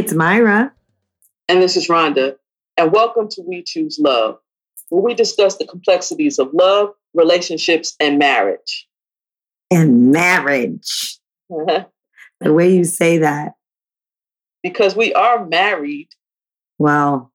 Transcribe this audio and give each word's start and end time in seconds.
It's 0.00 0.14
Myra. 0.14 0.72
And 1.46 1.60
this 1.60 1.76
is 1.76 1.88
Rhonda. 1.88 2.36
And 2.78 2.90
welcome 2.90 3.28
to 3.32 3.42
We 3.46 3.62
Choose 3.62 3.98
Love, 3.98 4.38
where 4.88 5.02
we 5.02 5.12
discuss 5.12 5.58
the 5.58 5.66
complexities 5.66 6.38
of 6.38 6.54
love, 6.54 6.94
relationships, 7.12 7.96
and 8.00 8.18
marriage. 8.18 8.88
And 9.70 10.10
marriage. 10.10 11.18
the 11.50 11.84
way 12.40 12.74
you 12.74 12.84
say 12.84 13.18
that. 13.18 13.56
Because 14.62 14.96
we 14.96 15.12
are 15.12 15.44
married. 15.44 16.08
Wow. 16.78 17.30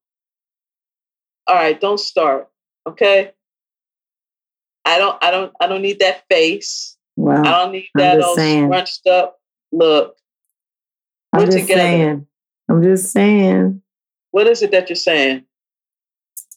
All 1.46 1.56
right, 1.56 1.80
don't 1.80 2.00
start. 2.00 2.50
Okay. 2.88 3.32
I 4.86 4.98
don't 4.98 5.24
I 5.24 5.30
don't 5.30 5.54
I 5.62 5.68
don't 5.68 5.84
need 5.84 6.00
that 6.00 6.24
face. 6.32 6.98
Wow. 7.16 7.44
I 7.44 7.52
don't 7.52 7.74
need 7.74 7.90
that 7.94 8.20
old 8.24 8.38
saying. 8.38 8.70
scrunched 8.70 9.06
up 9.06 9.38
look. 9.72 10.16
I'm 11.32 11.42
We're 11.42 11.46
just 11.46 11.58
together. 11.60 11.82
saying. 11.82 12.28
I'm 12.70 12.84
just 12.84 13.12
saying. 13.12 13.82
What 14.32 14.48
is 14.48 14.62
it 14.62 14.72
that 14.72 14.90
you're 14.90 14.96
saying, 14.96 15.46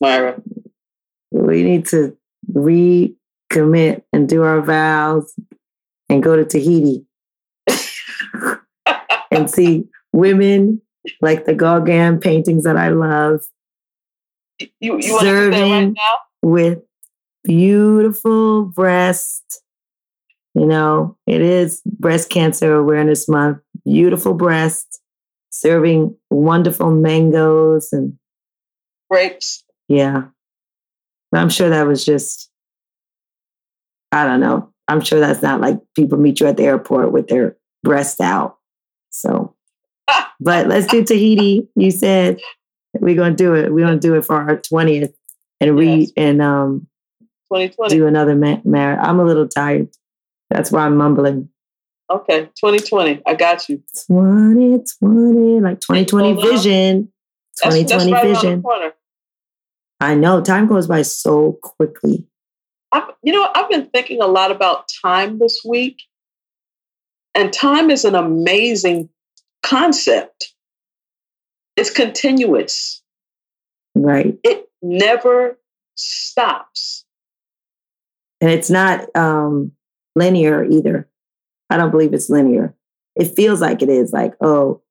Myra? 0.00 0.40
We 1.30 1.62
need 1.62 1.86
to 1.86 2.16
recommit 2.50 4.02
and 4.12 4.28
do 4.28 4.42
our 4.42 4.60
vows 4.60 5.34
and 6.08 6.22
go 6.22 6.36
to 6.36 6.44
Tahiti 6.44 7.04
and 9.30 9.50
see 9.50 9.84
women 10.12 10.80
like 11.20 11.44
the 11.44 11.54
Gauguin 11.54 12.18
paintings 12.18 12.64
that 12.64 12.76
I 12.76 12.88
love. 12.88 13.42
You, 14.80 14.96
you 14.96 15.20
serving 15.20 15.94
right 15.94 16.18
with 16.42 16.80
beautiful 17.44 18.64
breasts. 18.64 19.60
You 20.54 20.66
know, 20.66 21.16
it 21.26 21.40
is 21.40 21.82
breast 21.86 22.30
cancer 22.30 22.74
awareness 22.74 23.28
month. 23.28 23.58
Beautiful 23.84 24.34
breast, 24.34 25.00
serving 25.58 26.16
wonderful 26.30 26.90
mangoes 26.90 27.92
and 27.92 28.16
grapes. 29.10 29.64
Yeah. 29.88 30.28
I'm 31.34 31.50
sure 31.50 31.68
that 31.68 31.86
was 31.86 32.04
just, 32.04 32.48
I 34.12 34.24
don't 34.24 34.40
know. 34.40 34.72
I'm 34.86 35.00
sure 35.00 35.18
that's 35.18 35.42
not 35.42 35.60
like 35.60 35.78
people 35.96 36.16
meet 36.16 36.40
you 36.40 36.46
at 36.46 36.56
the 36.56 36.64
airport 36.64 37.12
with 37.12 37.26
their 37.26 37.56
breasts 37.82 38.20
out. 38.20 38.58
So, 39.10 39.54
but 40.40 40.68
let's 40.68 40.86
do 40.86 41.04
Tahiti. 41.04 41.68
You 41.74 41.90
said 41.90 42.38
we're 42.94 43.16
going 43.16 43.36
to 43.36 43.36
do 43.36 43.54
it. 43.54 43.72
We're 43.72 43.84
going 43.84 43.98
to 44.00 44.06
do 44.06 44.14
it 44.14 44.24
for 44.24 44.36
our 44.36 44.56
20th 44.58 45.12
and 45.60 45.76
read 45.76 46.00
yes. 46.00 46.12
and 46.16 46.40
um 46.40 46.86
2020. 47.52 47.94
do 47.94 48.06
another 48.06 48.36
ma- 48.36 48.60
I'm 48.64 49.18
a 49.18 49.24
little 49.24 49.48
tired. 49.48 49.88
That's 50.50 50.70
why 50.70 50.86
I'm 50.86 50.96
mumbling. 50.96 51.50
Okay, 52.10 52.46
2020. 52.58 53.22
I 53.26 53.34
got 53.34 53.68
you. 53.68 53.82
2020, 54.08 55.60
like 55.60 55.80
2020 55.80 56.34
vision. 56.34 57.12
2020 57.62 57.82
that's, 57.82 57.90
that's 57.90 58.10
right 58.10 58.26
vision. 58.26 58.64
I 60.00 60.14
know 60.14 60.40
time 60.40 60.66
goes 60.66 60.86
by 60.86 61.02
so 61.02 61.58
quickly. 61.62 62.26
I've, 62.92 63.10
you 63.22 63.32
know, 63.32 63.48
I've 63.54 63.68
been 63.68 63.86
thinking 63.86 64.22
a 64.22 64.26
lot 64.26 64.50
about 64.50 64.88
time 65.04 65.38
this 65.38 65.60
week, 65.64 66.02
and 67.34 67.52
time 67.52 67.90
is 67.90 68.04
an 68.04 68.14
amazing 68.14 69.10
concept. 69.62 70.54
It's 71.76 71.90
continuous. 71.90 73.02
Right. 73.94 74.38
It 74.44 74.68
never 74.80 75.58
stops. 75.96 77.04
And 78.40 78.50
it's 78.50 78.70
not 78.70 79.14
um, 79.16 79.72
linear 80.14 80.64
either. 80.64 81.08
I 81.70 81.76
don't 81.76 81.90
believe 81.90 82.12
it's 82.12 82.30
linear. 82.30 82.74
It 83.16 83.34
feels 83.34 83.60
like 83.60 83.82
it 83.82 83.88
is, 83.88 84.12
like, 84.12 84.34
oh, 84.40 84.82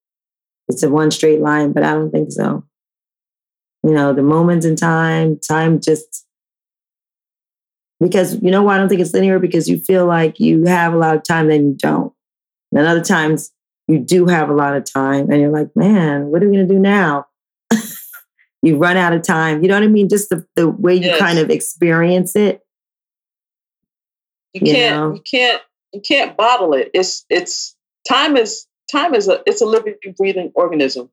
it's 0.67 0.83
a 0.83 0.89
one 0.89 1.11
straight 1.11 1.41
line, 1.41 1.71
but 1.71 1.83
I 1.83 1.93
don't 1.93 2.11
think 2.11 2.31
so. 2.31 2.63
You 3.83 3.93
know, 3.93 4.13
the 4.13 4.23
moments 4.23 4.65
in 4.65 4.75
time, 4.75 5.39
time 5.39 5.79
just 5.79 6.25
because 7.99 8.41
you 8.41 8.51
know 8.51 8.63
why 8.63 8.75
I 8.75 8.77
don't 8.77 8.89
think 8.89 9.01
it's 9.01 9.13
linear? 9.13 9.39
Because 9.39 9.69
you 9.69 9.79
feel 9.79 10.05
like 10.05 10.39
you 10.39 10.65
have 10.65 10.93
a 10.93 10.97
lot 10.97 11.15
of 11.15 11.23
time, 11.23 11.47
then 11.47 11.67
you 11.67 11.73
don't. 11.73 12.13
And 12.71 12.85
other 12.85 13.03
times 13.03 13.51
you 13.87 13.99
do 13.99 14.25
have 14.25 14.49
a 14.49 14.53
lot 14.53 14.75
of 14.75 14.83
time 14.83 15.29
and 15.31 15.39
you're 15.39 15.51
like, 15.51 15.69
man, 15.75 16.25
what 16.25 16.43
are 16.43 16.49
we 16.49 16.57
gonna 16.57 16.67
do 16.67 16.79
now? 16.79 17.25
you 18.61 18.77
run 18.77 18.97
out 18.97 19.13
of 19.13 19.21
time. 19.21 19.61
You 19.61 19.69
know 19.69 19.75
what 19.75 19.83
I 19.83 19.87
mean? 19.87 20.09
Just 20.09 20.29
the, 20.29 20.45
the 20.55 20.69
way 20.69 20.95
you 20.95 21.05
yes. 21.05 21.19
kind 21.19 21.39
of 21.39 21.49
experience 21.49 22.35
it. 22.35 22.61
You, 24.53 24.61
you 24.65 24.73
can't 24.73 24.95
know? 24.95 25.13
you 25.13 25.21
can't 25.21 25.61
you 25.93 26.01
can't 26.01 26.37
bottle 26.37 26.73
it. 26.73 26.91
It's 26.93 27.25
it's 27.29 27.75
time 28.07 28.37
is 28.37 28.67
time 28.91 29.13
is 29.13 29.27
a 29.27 29.41
it's 29.45 29.61
a 29.61 29.65
living, 29.65 29.95
breathing 30.17 30.51
organism. 30.55 31.09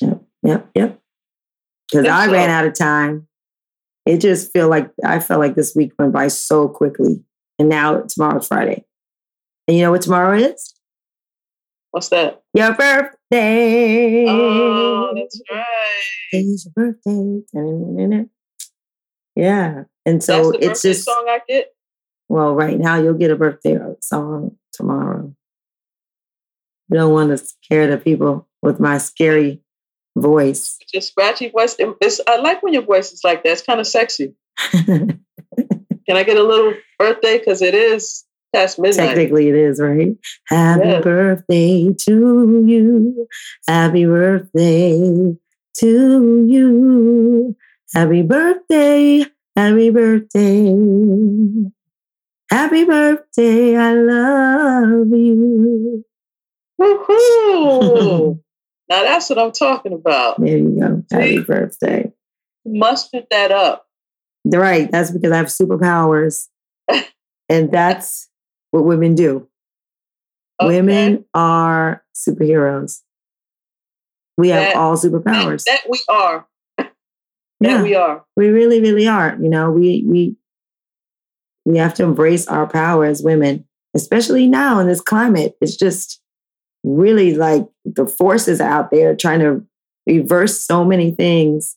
Yep, 0.00 0.22
yep, 0.42 0.70
yep. 0.74 1.00
Because 1.90 2.06
I 2.06 2.26
so. 2.26 2.32
ran 2.32 2.50
out 2.50 2.66
of 2.66 2.74
time. 2.74 3.26
It 4.06 4.20
just 4.20 4.52
feel 4.52 4.68
like 4.68 4.90
I 5.04 5.20
felt 5.20 5.40
like 5.40 5.54
this 5.54 5.74
week 5.74 5.92
went 5.98 6.12
by 6.12 6.28
so 6.28 6.68
quickly, 6.68 7.22
and 7.58 7.68
now 7.68 8.02
tomorrow's 8.02 8.48
Friday. 8.48 8.84
And 9.66 9.76
you 9.76 9.82
know 9.82 9.90
what 9.90 10.02
tomorrow 10.02 10.36
is? 10.38 10.74
What's 11.90 12.08
that? 12.08 12.42
Your 12.54 12.74
birthday. 12.74 14.24
Oh, 14.28 15.12
that's 15.14 15.42
right. 15.50 15.64
It's 16.32 16.68
your 16.76 16.92
birthday. 16.94 18.26
Yeah, 19.34 19.84
and 20.04 20.22
so 20.22 20.50
it's 20.52 20.82
just 20.82 21.04
song 21.04 21.26
I 21.28 21.40
get. 21.46 21.74
Well, 22.28 22.54
right 22.54 22.78
now 22.78 22.96
you'll 22.96 23.14
get 23.14 23.30
a 23.30 23.36
birthday 23.36 23.78
song 24.00 24.56
tomorrow. 24.72 25.34
You 26.90 26.98
don't 26.98 27.12
want 27.12 27.30
to 27.30 27.38
scare 27.38 27.86
the 27.86 27.98
people 27.98 28.48
with 28.62 28.80
my 28.80 28.98
scary 28.98 29.62
voice. 30.16 30.78
Just 30.92 31.08
scratchy 31.08 31.50
voice. 31.50 31.76
It's, 31.78 32.20
I 32.26 32.36
like 32.36 32.62
when 32.62 32.74
your 32.74 32.82
voice 32.82 33.12
is 33.12 33.22
like 33.24 33.42
that. 33.44 33.52
It's 33.52 33.62
kind 33.62 33.80
of 33.80 33.86
sexy. 33.86 34.34
Can 34.70 35.18
I 36.08 36.22
get 36.22 36.36
a 36.36 36.42
little 36.42 36.74
birthday? 36.98 37.38
Because 37.38 37.62
it 37.62 37.74
is 37.74 38.24
past 38.54 38.78
midnight. 38.78 39.08
Technically, 39.08 39.48
it 39.48 39.54
is, 39.54 39.80
right? 39.80 40.16
Happy 40.46 40.88
yeah. 40.88 41.00
birthday 41.00 41.92
to 42.06 42.64
you. 42.66 43.28
Happy 43.66 44.06
birthday 44.06 45.36
to 45.78 46.46
you. 46.48 47.56
Happy 47.94 48.22
birthday. 48.22 49.24
Happy 49.56 49.90
birthday. 49.90 50.74
Happy 52.50 52.84
birthday, 52.84 53.76
I 53.76 53.92
love 53.92 55.08
you. 55.10 56.04
Woohoo! 56.80 58.40
now 58.88 59.02
that's 59.02 59.28
what 59.28 59.38
I'm 59.38 59.52
talking 59.52 59.92
about. 59.92 60.40
There 60.40 60.56
you 60.56 60.78
go. 60.80 61.02
Happy 61.10 61.36
See? 61.36 61.42
birthday. 61.42 62.12
Mustered 62.64 63.26
that 63.30 63.50
up. 63.52 63.86
Right. 64.46 64.90
That's 64.90 65.10
because 65.10 65.32
I 65.32 65.36
have 65.36 65.46
superpowers. 65.46 66.46
and 67.48 67.70
that's 67.70 68.28
what 68.70 68.84
women 68.84 69.14
do. 69.14 69.48
Okay. 70.60 70.76
Women 70.76 71.24
are 71.34 72.02
superheroes. 72.14 73.00
We 74.36 74.48
that, 74.48 74.72
have 74.72 74.76
all 74.76 74.96
superpowers. 74.96 75.64
That, 75.64 75.80
that 75.82 75.90
we 75.90 76.00
are. 76.08 76.46
that 76.78 76.92
yeah, 77.60 77.82
we 77.82 77.94
are. 77.94 78.24
We 78.36 78.48
really, 78.48 78.80
really 78.80 79.06
are. 79.06 79.36
You 79.40 79.48
know, 79.48 79.70
we 79.70 80.04
we 80.06 80.36
we 81.68 81.76
have 81.76 81.92
to 81.92 82.02
embrace 82.02 82.46
our 82.48 82.66
power 82.66 83.04
as 83.04 83.22
women, 83.22 83.62
especially 83.94 84.46
now 84.46 84.78
in 84.78 84.86
this 84.86 85.02
climate. 85.02 85.54
It's 85.60 85.76
just 85.76 86.18
really 86.82 87.34
like 87.34 87.66
the 87.84 88.06
forces 88.06 88.58
out 88.58 88.90
there 88.90 89.14
trying 89.14 89.40
to 89.40 89.62
reverse 90.06 90.58
so 90.64 90.82
many 90.82 91.10
things, 91.10 91.76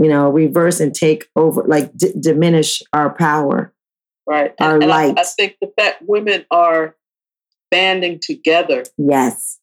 you 0.00 0.08
know, 0.08 0.30
reverse 0.30 0.80
and 0.80 0.92
take 0.92 1.28
over, 1.36 1.62
like 1.62 1.96
d- 1.96 2.12
diminish 2.18 2.82
our 2.92 3.14
power, 3.14 3.72
right? 4.26 4.52
Our 4.60 4.80
and, 4.80 4.88
light. 4.88 5.16
I, 5.16 5.20
I 5.20 5.24
think 5.24 5.58
the 5.60 5.72
fact 5.78 6.02
women 6.08 6.44
are 6.50 6.96
banding 7.70 8.18
together. 8.20 8.82
Yes. 8.98 9.60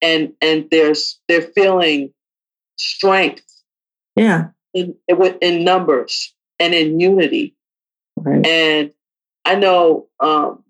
And 0.00 0.32
and 0.40 0.66
there's 0.70 1.20
they're 1.28 1.42
feeling 1.42 2.14
strength. 2.76 3.44
Yeah. 4.16 4.48
In 4.72 4.94
in 5.10 5.62
numbers 5.62 6.34
and 6.58 6.72
in 6.72 7.00
unity. 7.00 7.54
Right. 8.16 8.46
And 8.46 8.92
I 9.50 9.56
know 9.56 10.06
um, 10.20 10.62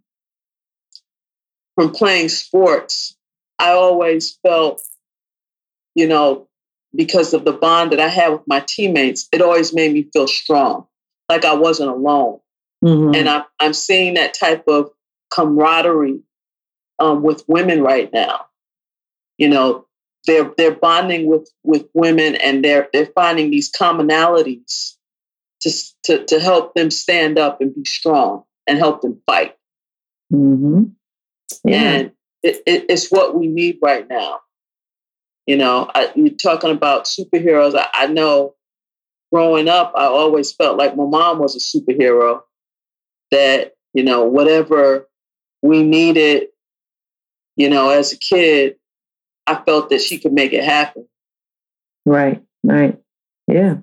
from 1.74 1.90
playing 1.90 2.30
sports, 2.30 3.14
I 3.58 3.72
always 3.72 4.38
felt, 4.42 4.80
you 5.94 6.08
know, 6.08 6.48
because 6.94 7.34
of 7.34 7.44
the 7.44 7.52
bond 7.52 7.92
that 7.92 8.00
I 8.00 8.08
had 8.08 8.30
with 8.30 8.46
my 8.46 8.64
teammates, 8.66 9.28
it 9.32 9.42
always 9.42 9.74
made 9.74 9.92
me 9.92 10.08
feel 10.14 10.26
strong, 10.26 10.86
like 11.28 11.44
I 11.44 11.54
wasn't 11.56 11.90
alone. 11.90 12.40
Mm-hmm. 12.82 13.14
And 13.16 13.28
I'm, 13.28 13.42
I'm 13.60 13.74
seeing 13.74 14.14
that 14.14 14.32
type 14.32 14.64
of 14.66 14.88
camaraderie 15.30 16.22
um, 16.98 17.22
with 17.22 17.44
women 17.46 17.82
right 17.82 18.10
now. 18.14 18.46
You 19.36 19.50
know, 19.50 19.84
they're 20.26 20.52
they're 20.56 20.74
bonding 20.74 21.26
with 21.26 21.50
with 21.64 21.86
women, 21.92 22.34
and 22.36 22.64
they're 22.64 22.88
they're 22.94 23.12
finding 23.14 23.50
these 23.50 23.70
commonalities 23.70 24.96
to 25.60 25.70
to 26.04 26.24
to 26.24 26.40
help 26.40 26.74
them 26.74 26.90
stand 26.90 27.38
up 27.38 27.60
and 27.60 27.74
be 27.74 27.84
strong 27.84 28.44
and 28.66 28.78
help 28.78 29.02
them 29.02 29.20
fight. 29.26 29.56
Mm-hmm. 30.32 30.84
Yeah. 31.64 31.82
And 31.82 32.12
it, 32.42 32.62
it, 32.66 32.86
it's 32.88 33.10
what 33.10 33.34
we 33.34 33.46
need 33.46 33.78
right 33.82 34.08
now. 34.08 34.40
You 35.46 35.56
know, 35.56 35.90
I, 35.94 36.10
you're 36.14 36.30
talking 36.30 36.70
about 36.70 37.04
superheroes. 37.04 37.74
I, 37.74 37.88
I 37.92 38.06
know 38.06 38.54
growing 39.32 39.68
up, 39.68 39.92
I 39.96 40.04
always 40.04 40.52
felt 40.52 40.78
like 40.78 40.96
my 40.96 41.06
mom 41.06 41.38
was 41.38 41.56
a 41.56 41.58
superhero. 41.58 42.42
That 43.30 43.74
you 43.94 44.02
know, 44.02 44.24
whatever 44.24 45.08
we 45.62 45.82
needed, 45.82 46.48
you 47.56 47.70
know, 47.70 47.90
as 47.90 48.12
a 48.12 48.18
kid, 48.18 48.76
I 49.46 49.62
felt 49.64 49.90
that 49.90 50.00
she 50.00 50.18
could 50.18 50.32
make 50.32 50.52
it 50.52 50.64
happen. 50.64 51.06
Right, 52.06 52.42
right. 52.64 52.98
Yeah. 53.46 53.78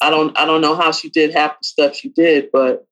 I 0.00 0.10
don't 0.10 0.36
I 0.38 0.44
don't 0.44 0.60
know 0.60 0.74
how 0.74 0.92
she 0.92 1.08
did 1.10 1.32
half 1.32 1.58
the 1.60 1.64
stuff 1.64 1.96
she 1.96 2.08
did, 2.08 2.50
but 2.52 2.87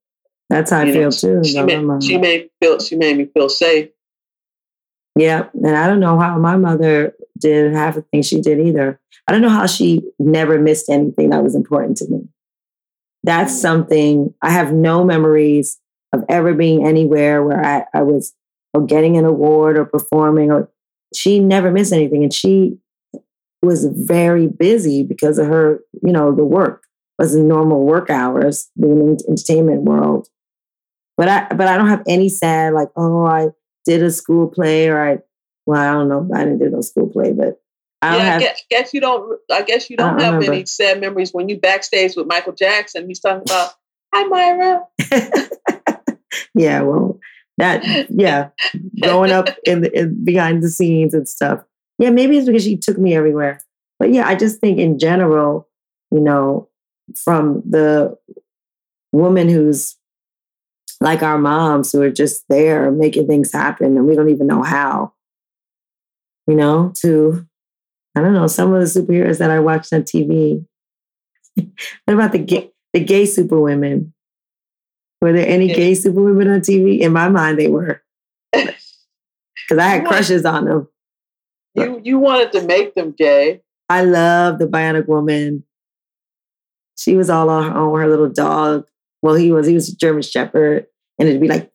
that's 0.48 0.70
how 0.70 0.80
I 0.80 0.92
feel 0.92 1.02
know, 1.02 1.10
too. 1.10 1.44
She 1.44 1.62
made, 1.62 2.02
she 2.02 2.18
made 2.18 2.42
me 2.42 2.50
feel 2.60 2.78
she 2.78 2.96
made 2.96 3.16
me 3.16 3.26
feel 3.26 3.48
safe. 3.48 3.90
Yeah. 5.16 5.48
And 5.54 5.76
I 5.76 5.86
don't 5.88 6.00
know 6.00 6.18
how 6.18 6.38
my 6.38 6.56
mother 6.56 7.14
did 7.38 7.72
half 7.72 7.94
the 7.94 8.02
things 8.02 8.28
she 8.28 8.40
did 8.40 8.60
either. 8.60 9.00
I 9.26 9.32
don't 9.32 9.40
know 9.40 9.48
how 9.48 9.66
she 9.66 10.02
never 10.18 10.60
missed 10.60 10.88
anything 10.88 11.30
that 11.30 11.42
was 11.42 11.54
important 11.54 11.96
to 11.98 12.08
me. 12.08 12.28
That's 13.24 13.52
mm. 13.52 13.60
something 13.60 14.34
I 14.42 14.50
have 14.50 14.72
no 14.72 15.04
memories 15.04 15.80
of 16.12 16.24
ever 16.28 16.54
being 16.54 16.86
anywhere 16.86 17.42
where 17.42 17.64
I, 17.64 17.84
I 17.98 18.02
was 18.02 18.34
or 18.72 18.84
getting 18.84 19.16
an 19.16 19.24
award 19.24 19.78
or 19.78 19.84
performing 19.84 20.52
or 20.52 20.70
she 21.14 21.40
never 21.40 21.70
missed 21.70 21.92
anything. 21.92 22.22
And 22.22 22.32
she 22.32 22.78
was 23.62 23.86
very 23.86 24.46
busy 24.46 25.02
because 25.02 25.38
of 25.38 25.46
her, 25.46 25.80
you 26.02 26.12
know, 26.12 26.34
the 26.34 26.44
work 26.44 26.84
was 27.18 27.34
normal 27.34 27.84
work 27.84 28.10
hours 28.10 28.70
being 28.78 29.00
in 29.00 29.16
the 29.16 29.24
entertainment 29.28 29.82
world. 29.82 30.28
But 31.16 31.28
I 31.28 31.46
but 31.54 31.66
I 31.66 31.76
don't 31.76 31.88
have 31.88 32.02
any 32.06 32.28
sad 32.28 32.74
like, 32.74 32.88
oh, 32.96 33.24
I 33.24 33.48
did 33.84 34.02
a 34.02 34.10
school 34.10 34.48
play 34.48 34.88
or 34.88 35.00
I 35.00 35.18
well, 35.64 35.80
I 35.80 35.92
don't 35.92 36.08
know, 36.08 36.28
I 36.34 36.44
didn't 36.44 36.58
do 36.58 36.70
no 36.70 36.80
school 36.80 37.08
play, 37.08 37.32
but 37.32 37.60
I 38.02 38.16
yeah, 38.16 38.22
have, 38.24 38.36
I 38.36 38.44
guess, 38.44 38.62
guess, 38.70 38.94
you 38.94 39.00
don't 39.00 39.40
I 39.50 39.62
guess 39.62 39.88
you 39.88 39.96
don't, 39.96 40.12
don't 40.12 40.20
have 40.20 40.34
remember. 40.34 40.52
any 40.54 40.66
sad 40.66 41.00
memories 41.00 41.32
when 41.32 41.48
you 41.48 41.58
backstage 41.58 42.16
with 42.16 42.26
Michael 42.26 42.52
Jackson. 42.52 43.08
He's 43.08 43.20
talking 43.20 43.42
about, 43.42 43.72
hi 44.14 44.24
Myra. 44.24 44.82
yeah, 46.54 46.82
well, 46.82 47.18
that 47.58 47.82
yeah, 48.10 48.50
growing 49.00 49.32
up 49.32 49.48
in, 49.64 49.80
the, 49.82 49.98
in 49.98 50.24
behind 50.24 50.62
the 50.62 50.68
scenes 50.68 51.14
and 51.14 51.28
stuff. 51.28 51.62
Yeah, 51.98 52.10
maybe 52.10 52.36
it's 52.36 52.46
because 52.46 52.64
she 52.64 52.76
took 52.76 52.98
me 52.98 53.14
everywhere. 53.14 53.60
But 53.98 54.12
yeah, 54.12 54.28
I 54.28 54.34
just 54.34 54.60
think 54.60 54.78
in 54.78 54.98
general, 54.98 55.66
you 56.10 56.20
know, 56.20 56.68
from 57.16 57.62
the 57.68 58.16
woman 59.12 59.48
who's 59.48 59.96
like 61.00 61.22
our 61.22 61.38
moms 61.38 61.92
who 61.92 62.02
are 62.02 62.10
just 62.10 62.44
there 62.48 62.90
making 62.90 63.26
things 63.26 63.52
happen 63.52 63.96
and 63.96 64.06
we 64.06 64.14
don't 64.14 64.30
even 64.30 64.46
know 64.46 64.62
how, 64.62 65.12
you 66.46 66.54
know, 66.54 66.92
to, 67.00 67.46
I 68.16 68.20
don't 68.22 68.32
know, 68.32 68.46
some 68.46 68.72
of 68.72 68.80
the 68.80 68.86
superheroes 69.00 69.38
that 69.38 69.50
I 69.50 69.60
watched 69.60 69.92
on 69.92 70.02
TV. 70.02 70.64
what 71.54 72.14
about 72.14 72.32
the 72.32 72.38
gay, 72.38 72.70
the 72.92 73.00
gay 73.00 73.26
superwomen? 73.26 74.12
Were 75.20 75.32
there 75.32 75.48
any 75.48 75.68
gay 75.68 75.94
superwomen 75.94 76.48
on 76.48 76.60
TV? 76.60 77.00
In 77.00 77.12
my 77.12 77.28
mind, 77.28 77.58
they 77.58 77.68
were. 77.68 78.02
Because 79.68 79.82
I 79.82 79.88
had 79.88 80.06
crushes 80.06 80.44
on 80.44 80.66
them. 80.66 80.88
You 81.74 82.00
you 82.04 82.18
wanted 82.18 82.52
to 82.52 82.62
make 82.62 82.94
them 82.94 83.12
gay. 83.12 83.62
I 83.88 84.02
love 84.02 84.58
the 84.58 84.66
Bionic 84.66 85.08
Woman. 85.08 85.64
She 86.96 87.16
was 87.16 87.28
all 87.28 87.50
on 87.50 87.64
her 87.64 87.76
own, 87.76 87.98
her 87.98 88.08
little 88.08 88.28
dog. 88.28 88.86
Well, 89.26 89.34
he 89.34 89.52
was 89.52 89.66
he 89.66 89.74
was 89.74 89.88
a 89.88 89.96
German 89.96 90.22
Shepherd, 90.22 90.86
and 91.18 91.28
it'd 91.28 91.40
be 91.40 91.48
like. 91.48 91.70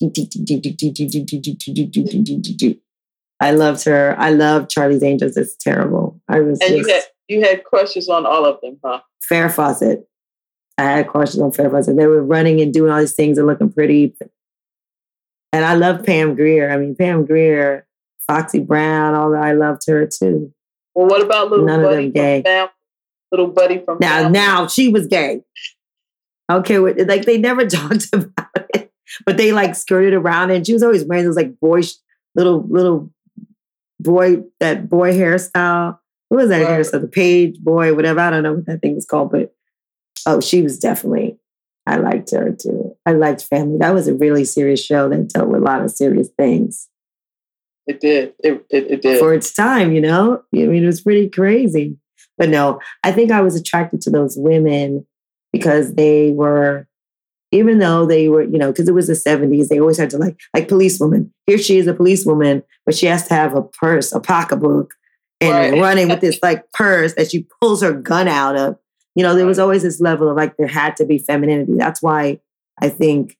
I 3.42 3.52
loved 3.52 3.84
her. 3.86 4.16
I 4.20 4.30
loved 4.30 4.70
Charlie's 4.70 5.02
Angels. 5.02 5.36
It's 5.36 5.56
terrible. 5.56 6.22
I 6.30 6.42
was. 6.42 6.62
And 6.62 6.78
just, 6.78 6.88
you 6.88 6.94
had 6.94 7.04
you 7.28 7.42
had 7.42 7.64
crushes 7.64 8.08
on 8.08 8.26
all 8.26 8.46
of 8.46 8.62
them, 8.62 8.78
huh? 8.86 9.02
Farrah 9.30 9.52
Fawcett. 9.52 10.08
I 10.78 10.84
had 10.84 11.08
crushes 11.08 11.40
on 11.40 11.52
Farrah 11.52 11.72
Fawcett. 11.72 11.98
They 11.98 12.08
were 12.08 12.24
running 12.24 12.62
and 12.62 12.72
doing 12.72 12.92
all 12.92 13.00
these 13.00 13.14
things 13.14 13.38
and 13.38 13.48
looking 13.48 13.72
pretty. 13.72 14.16
And 15.52 15.66
I 15.66 15.74
love 15.74 16.06
Pam 16.06 16.36
Grier. 16.36 16.70
I 16.70 16.78
mean, 16.78 16.96
Pam 16.96 17.26
Grier, 17.26 17.88
Foxy 18.28 18.60
Brown, 18.60 19.16
all 19.16 19.32
that. 19.32 19.44
I 19.44 19.54
loved 19.54 19.82
her 19.88 20.06
too. 20.06 20.54
Well, 20.94 21.08
what 21.08 21.22
about 21.22 21.50
little 21.50 21.66
None 21.66 21.82
buddy 21.82 22.08
of 22.08 22.14
them 22.14 22.24
gay. 22.24 22.44
From 22.44 22.70
little 23.32 23.48
buddy 23.48 23.80
from 23.80 23.98
now? 24.00 24.30
Now 24.30 24.68
she 24.68 24.90
was 24.90 25.08
gay. 25.08 25.42
Okay, 26.60 26.80
what 26.80 26.98
like 27.08 27.26
they 27.26 27.38
never 27.38 27.66
talked 27.68 28.08
about 28.14 28.68
it, 28.74 28.92
but 29.26 29.38
they 29.38 29.52
like 29.52 29.76
skirted 29.76 30.14
around, 30.14 30.52
and 30.52 30.66
she 30.66 30.74
was 30.74 30.84
always 30.84 31.04
wearing 31.04 31.26
those 31.26 31.36
like 31.36 31.60
boy, 31.60 31.82
little 32.36 32.64
little 32.68 33.12
boy 34.00 34.44
that 34.60 34.90
boy 34.90 35.14
hairstyle. 35.14 35.98
What 36.30 36.42
was 36.42 36.50
that 36.50 36.64
right. 36.64 36.80
hairstyle? 36.80 37.02
The 37.02 37.08
page 37.08 37.60
boy, 37.60 37.94
whatever. 37.94 38.20
I 38.20 38.30
don't 38.30 38.44
know 38.44 38.54
what 38.54 38.66
that 38.66 38.82
thing 38.82 38.96
was 38.96 39.06
called, 39.06 39.32
but 39.32 39.54
oh, 40.26 40.42
she 40.42 40.62
was 40.62 40.80
definitely. 40.80 41.38
I 41.88 41.98
liked 41.98 42.32
her 42.32 42.52
too. 42.52 42.96
I 43.06 43.14
liked 43.14 43.44
Family. 43.44 43.80
That 43.80 43.94
was 43.94 44.08
a 44.08 44.14
really 44.14 44.46
serious 44.46 44.84
show 44.84 45.10
that 45.10 45.30
dealt 45.30 45.50
with 45.50 45.62
a 45.62 45.66
lot 45.66 45.82
of 45.82 45.92
serious 45.92 46.30
things. 46.38 46.88
It 47.88 48.00
did. 48.00 48.34
It, 48.40 48.66
it, 48.70 48.92
it 48.92 49.02
did. 49.02 49.20
For 49.20 49.34
its 49.34 49.52
time, 49.54 49.92
you 49.92 50.02
know? 50.02 50.44
I 50.54 50.58
mean, 50.58 50.84
it 50.84 50.86
was 50.86 51.02
pretty 51.02 51.28
crazy. 51.28 51.98
But 52.38 52.50
no, 52.50 52.80
I 53.04 53.12
think 53.12 53.32
I 53.32 53.42
was 53.42 53.56
attracted 53.56 54.02
to 54.02 54.10
those 54.10 54.38
women 54.38 55.06
because 55.52 55.96
they 55.96 56.32
were, 56.32 56.88
even 57.52 57.80
though 57.80 58.06
they 58.06 58.30
were, 58.30 58.44
you 58.44 58.58
know, 58.58 58.72
because 58.72 58.88
it 58.88 58.94
was 58.94 59.08
the 59.08 59.14
70s, 59.14 59.68
they 59.68 59.80
always 59.80 59.98
had 59.98 60.10
to 60.12 60.18
like, 60.18 60.40
like 60.54 60.68
policewoman. 60.68 61.34
Here 61.48 61.58
she 61.58 61.78
is 61.78 61.88
a 61.88 61.94
policewoman, 61.94 62.64
but 62.86 62.96
she 62.96 63.06
has 63.08 63.28
to 63.28 63.34
have 63.34 63.56
a 63.56 63.62
purse, 63.62 64.14
a 64.14 64.20
pocketbook, 64.20 64.94
and 65.40 65.74
right. 65.74 65.82
running 65.82 66.08
with 66.08 66.22
this 66.22 66.40
like 66.42 66.72
purse 66.72 67.16
that 67.16 67.32
she 67.32 67.48
pulls 67.60 67.82
her 67.82 67.94
gun 67.94 68.28
out 68.28 68.56
of. 68.56 68.78
You 69.16 69.24
know, 69.24 69.36
there 69.36 69.46
was 69.46 69.60
always 69.60 69.84
this 69.84 70.00
level 70.00 70.30
of 70.30 70.38
like 70.38 70.56
there 70.56 70.68
had 70.68 70.96
to 70.98 71.06
be 71.06 71.18
femininity. 71.18 71.74
That's 71.78 72.02
why 72.02 72.40
I 72.80 72.88
think 72.88 73.38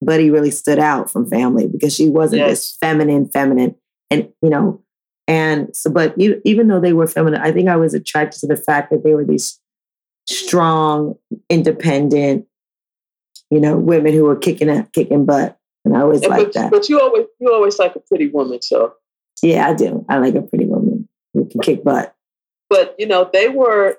Buddy 0.00 0.30
really 0.30 0.50
stood 0.50 0.80
out 0.80 1.10
from 1.10 1.30
family 1.30 1.68
because 1.68 1.94
she 1.94 2.08
wasn't 2.08 2.40
yes. 2.40 2.50
this 2.50 2.76
feminine, 2.80 3.28
feminine 3.28 3.76
and 4.10 4.28
you 4.42 4.50
know, 4.50 4.82
and 5.26 5.74
so, 5.74 5.90
but 5.90 6.18
you, 6.20 6.42
even 6.44 6.68
though 6.68 6.80
they 6.80 6.92
were 6.92 7.06
feminine, 7.06 7.40
I 7.40 7.52
think 7.52 7.68
I 7.68 7.76
was 7.76 7.94
attracted 7.94 8.40
to 8.40 8.46
the 8.46 8.56
fact 8.56 8.90
that 8.90 9.04
they 9.04 9.14
were 9.14 9.24
these 9.24 9.58
strong, 10.26 11.16
independent, 11.48 12.46
you 13.50 13.60
know, 13.60 13.76
women 13.76 14.12
who 14.12 14.26
are 14.26 14.36
kicking 14.36 14.68
at 14.68 14.92
kicking 14.92 15.26
butt, 15.26 15.58
and 15.84 15.96
I 15.96 16.00
always 16.00 16.24
like 16.26 16.52
that. 16.52 16.70
But 16.70 16.88
you 16.88 17.00
always, 17.00 17.26
you 17.40 17.52
always 17.52 17.78
like 17.78 17.96
a 17.96 18.00
pretty 18.00 18.28
woman, 18.28 18.62
so 18.62 18.94
yeah, 19.42 19.68
I 19.68 19.74
do. 19.74 20.04
I 20.08 20.18
like 20.18 20.34
a 20.34 20.42
pretty 20.42 20.66
woman 20.66 21.08
who 21.34 21.46
can 21.46 21.60
kick 21.60 21.84
butt. 21.84 22.14
But 22.70 22.94
you 22.98 23.06
know, 23.06 23.28
they 23.32 23.48
were 23.48 23.98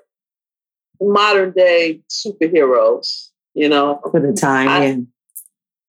modern 1.00 1.52
day 1.52 2.02
superheroes. 2.10 3.28
You 3.54 3.68
know, 3.68 4.00
for 4.10 4.20
the 4.20 4.32
time, 4.32 4.68
I, 4.68 4.86
yeah. 4.86 4.96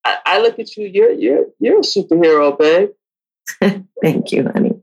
I, 0.06 0.18
I 0.25 0.39
look 0.42 0.60
at 0.60 0.77
you. 0.77 0.88
You're 0.88 1.12
you're 1.12 1.46
you're 1.60 1.80
a 1.80 1.82
superhero, 1.82 2.58
babe. 2.58 2.89
Thank 4.01 4.32
you, 4.32 4.44
honey. 4.44 4.80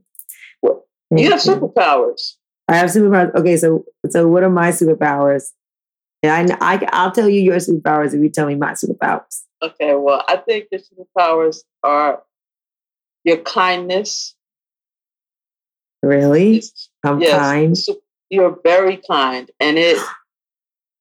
Well, 0.61 0.85
you 1.11 1.31
have 1.31 1.45
you. 1.45 1.53
superpowers. 1.53 2.35
I 2.69 2.77
have 2.77 2.91
superpowers. 2.91 3.35
Okay, 3.37 3.57
so 3.57 3.85
so 4.13 4.29
what 4.29 4.43
are 4.43 4.51
my 4.51 4.71
superpowers? 4.71 5.51
And 6.23 6.53
I, 6.53 6.75
I 6.75 6.89
I'll 6.93 7.13
tell 7.13 7.29
you 7.29 7.41
your 7.41 7.57
superpowers 7.57 8.15
if 8.15 8.23
you 8.23 8.29
tell 8.29 8.47
me 8.47 8.55
my 8.55 8.73
superpowers. 8.73 9.43
Okay, 9.63 9.95
well, 9.95 10.25
I 10.29 10.37
think 10.37 10.69
your 10.71 10.81
superpowers 10.81 11.59
are 11.83 12.23
your 13.25 13.39
kindness. 13.39 14.35
Really? 16.03 16.63
I'm 17.05 17.21
yes, 17.21 17.39
kind. 17.39 17.77
You're 18.31 18.59
very 18.65 18.97
kind, 18.97 19.51
and 19.61 19.79
it 19.79 19.99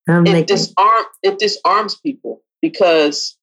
I'm 0.08 0.26
it 0.26 0.46
disarm 0.46 1.04
it 1.22 1.38
disarms 1.38 1.96
people 1.96 2.42
because 2.60 3.36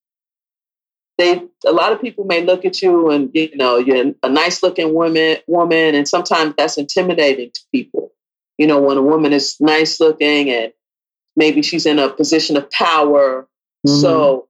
they 1.17 1.43
a 1.65 1.71
lot 1.71 1.91
of 1.91 2.01
people 2.01 2.25
may 2.25 2.43
look 2.43 2.65
at 2.65 2.81
you 2.81 3.09
and 3.09 3.29
you 3.33 3.55
know 3.55 3.77
you're 3.77 4.13
a 4.23 4.29
nice 4.29 4.63
looking 4.63 4.93
woman 4.93 5.37
woman 5.47 5.95
and 5.95 6.07
sometimes 6.07 6.53
that's 6.57 6.77
intimidating 6.77 7.51
to 7.51 7.61
people 7.71 8.11
you 8.59 8.67
know 8.67 8.79
when 8.79 8.97
a 8.97 9.01
woman 9.01 9.33
is 9.33 9.57
nice 9.59 9.99
looking 9.99 10.49
and 10.51 10.71
maybe 11.35 11.61
she's 11.61 11.85
in 11.85 11.97
a 11.97 12.09
position 12.09 12.57
of 12.57 12.69
power 12.69 13.47
mm-hmm. 13.87 13.99
so 13.99 14.47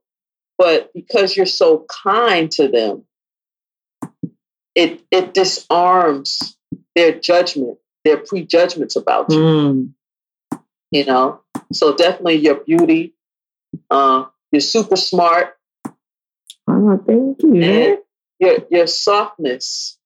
but 0.57 0.91
because 0.93 1.37
you're 1.37 1.45
so 1.45 1.85
kind 2.03 2.51
to 2.51 2.67
them 2.67 3.05
it 4.75 5.01
it 5.11 5.33
disarms 5.33 6.57
their 6.95 7.17
judgment 7.17 7.77
their 8.03 8.17
prejudgments 8.17 8.97
about 8.97 9.31
you 9.31 9.37
mm. 9.37 10.59
you 10.91 11.05
know 11.05 11.39
so 11.71 11.95
definitely 11.95 12.35
your 12.35 12.55
beauty 12.55 13.13
uh, 13.91 14.25
you're 14.51 14.59
super 14.59 14.97
smart 14.97 15.55
Oh, 16.69 17.03
thank 17.05 17.41
you. 17.41 18.03
Your 18.39 18.57
your 18.69 18.87
softness 18.87 19.97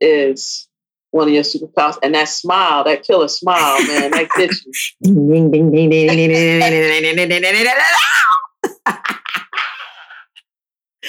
is 0.00 0.68
one 1.10 1.28
of 1.28 1.34
your 1.34 1.42
superpowers. 1.42 1.98
And 2.02 2.14
that 2.14 2.28
smile, 2.28 2.84
that 2.84 3.02
killer 3.02 3.28
smile, 3.28 3.78
man, 3.86 4.10
that 4.12 4.28
gets 4.36 4.64
you. 4.64 4.72
ding, 5.02 5.50
ding, 5.50 5.70
ding, 5.72 5.90
ding, 5.90 6.08
ding, 6.08 6.16
ding, 6.16 6.60
ding, 6.60 7.16
ding, 7.16 7.28
ding, 7.28 7.42
ding, 7.42 7.66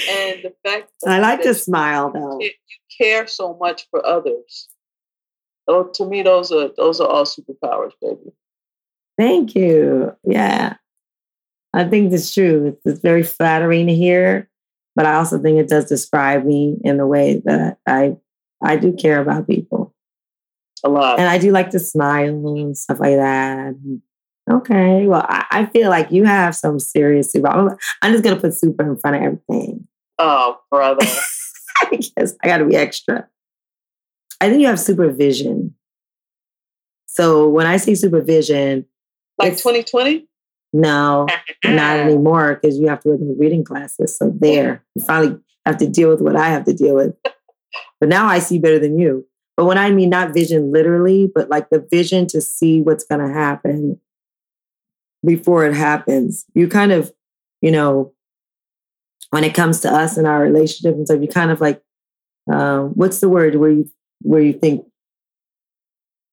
And 0.09 0.43
the 0.43 0.53
fact 0.65 0.91
I 1.05 1.19
like 1.19 1.41
to 1.43 1.53
smile 1.53 2.11
though. 2.11 2.39
You 2.39 2.51
care 2.97 3.27
so 3.27 3.57
much 3.59 3.87
for 3.89 4.05
others. 4.05 4.69
Oh, 5.67 5.85
to 5.93 6.05
me, 6.05 6.23
those 6.23 6.51
are 6.51 6.71
those 6.75 6.99
are 6.99 7.07
all 7.07 7.25
superpowers, 7.25 7.91
baby. 8.01 8.31
Thank 9.17 9.55
you. 9.55 10.15
Yeah, 10.23 10.75
I 11.73 11.83
think 11.83 12.11
it's 12.13 12.33
true. 12.33 12.67
It's, 12.67 12.85
it's 12.85 12.99
very 13.01 13.23
flattering 13.23 13.87
to 13.87 13.93
hear, 13.93 14.49
but 14.95 15.05
I 15.05 15.15
also 15.15 15.37
think 15.39 15.59
it 15.59 15.69
does 15.69 15.85
describe 15.85 16.45
me 16.45 16.77
in 16.83 16.97
the 16.97 17.05
way 17.05 17.41
that 17.45 17.77
I 17.85 18.17
I 18.63 18.77
do 18.77 18.93
care 18.93 19.21
about 19.21 19.47
people 19.47 19.90
a 20.83 20.89
lot, 20.89 21.19
and 21.19 21.27
I 21.27 21.37
do 21.37 21.51
like 21.51 21.69
to 21.71 21.79
smile 21.79 22.27
and 22.27 22.77
stuff 22.77 22.99
like 22.99 23.15
that. 23.15 23.75
Okay, 24.49 25.07
well, 25.07 25.25
I, 25.27 25.45
I 25.51 25.65
feel 25.67 25.89
like 25.89 26.11
you 26.11 26.25
have 26.25 26.55
some 26.55 26.79
serious 26.79 27.31
super. 27.31 27.47
I'm, 27.47 27.77
I'm 28.01 28.11
just 28.11 28.23
gonna 28.23 28.39
put 28.39 28.53
super 28.53 28.89
in 28.89 28.97
front 28.97 29.17
of 29.17 29.23
everything. 29.23 29.87
Oh, 30.19 30.59
brother. 30.69 31.05
I 31.81 31.95
guess 31.95 32.35
I 32.43 32.47
got 32.47 32.57
to 32.57 32.65
be 32.65 32.75
extra. 32.75 33.27
I 34.39 34.49
think 34.49 34.61
you 34.61 34.67
have 34.67 34.79
supervision. 34.79 35.75
So 37.07 37.49
when 37.49 37.65
I 37.65 37.77
say 37.77 37.95
supervision, 37.95 38.85
like 39.37 39.53
2020? 39.53 40.27
No, 40.73 41.27
not 41.65 41.99
anymore 41.99 42.55
because 42.55 42.77
you 42.77 42.87
have 42.87 43.01
to 43.01 43.09
work 43.09 43.19
in 43.19 43.37
reading 43.37 43.63
classes. 43.63 44.17
So 44.17 44.31
there, 44.39 44.83
you 44.95 45.03
finally 45.03 45.37
have 45.65 45.77
to 45.77 45.87
deal 45.87 46.09
with 46.09 46.21
what 46.21 46.35
I 46.35 46.49
have 46.49 46.65
to 46.65 46.73
deal 46.73 46.95
with. 46.95 47.15
But 47.99 48.09
now 48.09 48.27
I 48.27 48.39
see 48.39 48.57
better 48.59 48.79
than 48.79 48.97
you. 48.97 49.27
But 49.61 49.67
when 49.67 49.77
I 49.77 49.91
mean 49.91 50.09
not 50.09 50.33
vision 50.33 50.71
literally, 50.71 51.29
but 51.31 51.47
like 51.47 51.69
the 51.69 51.87
vision 51.91 52.25
to 52.29 52.41
see 52.41 52.81
what's 52.81 53.03
going 53.03 53.21
to 53.21 53.31
happen 53.31 53.99
before 55.23 55.67
it 55.67 55.75
happens, 55.75 56.47
you 56.55 56.67
kind 56.67 56.91
of, 56.91 57.13
you 57.61 57.69
know, 57.69 58.11
when 59.29 59.43
it 59.43 59.53
comes 59.53 59.81
to 59.81 59.93
us 59.93 60.17
and 60.17 60.25
our 60.25 60.41
relationship 60.41 60.95
and 60.95 61.05
stuff, 61.05 61.21
you 61.21 61.27
kind 61.27 61.51
of 61.51 61.61
like, 61.61 61.79
um, 62.51 62.93
what's 62.95 63.19
the 63.19 63.29
word 63.29 63.53
where 63.53 63.69
you 63.69 63.91
where 64.23 64.41
you 64.41 64.53
think 64.53 64.83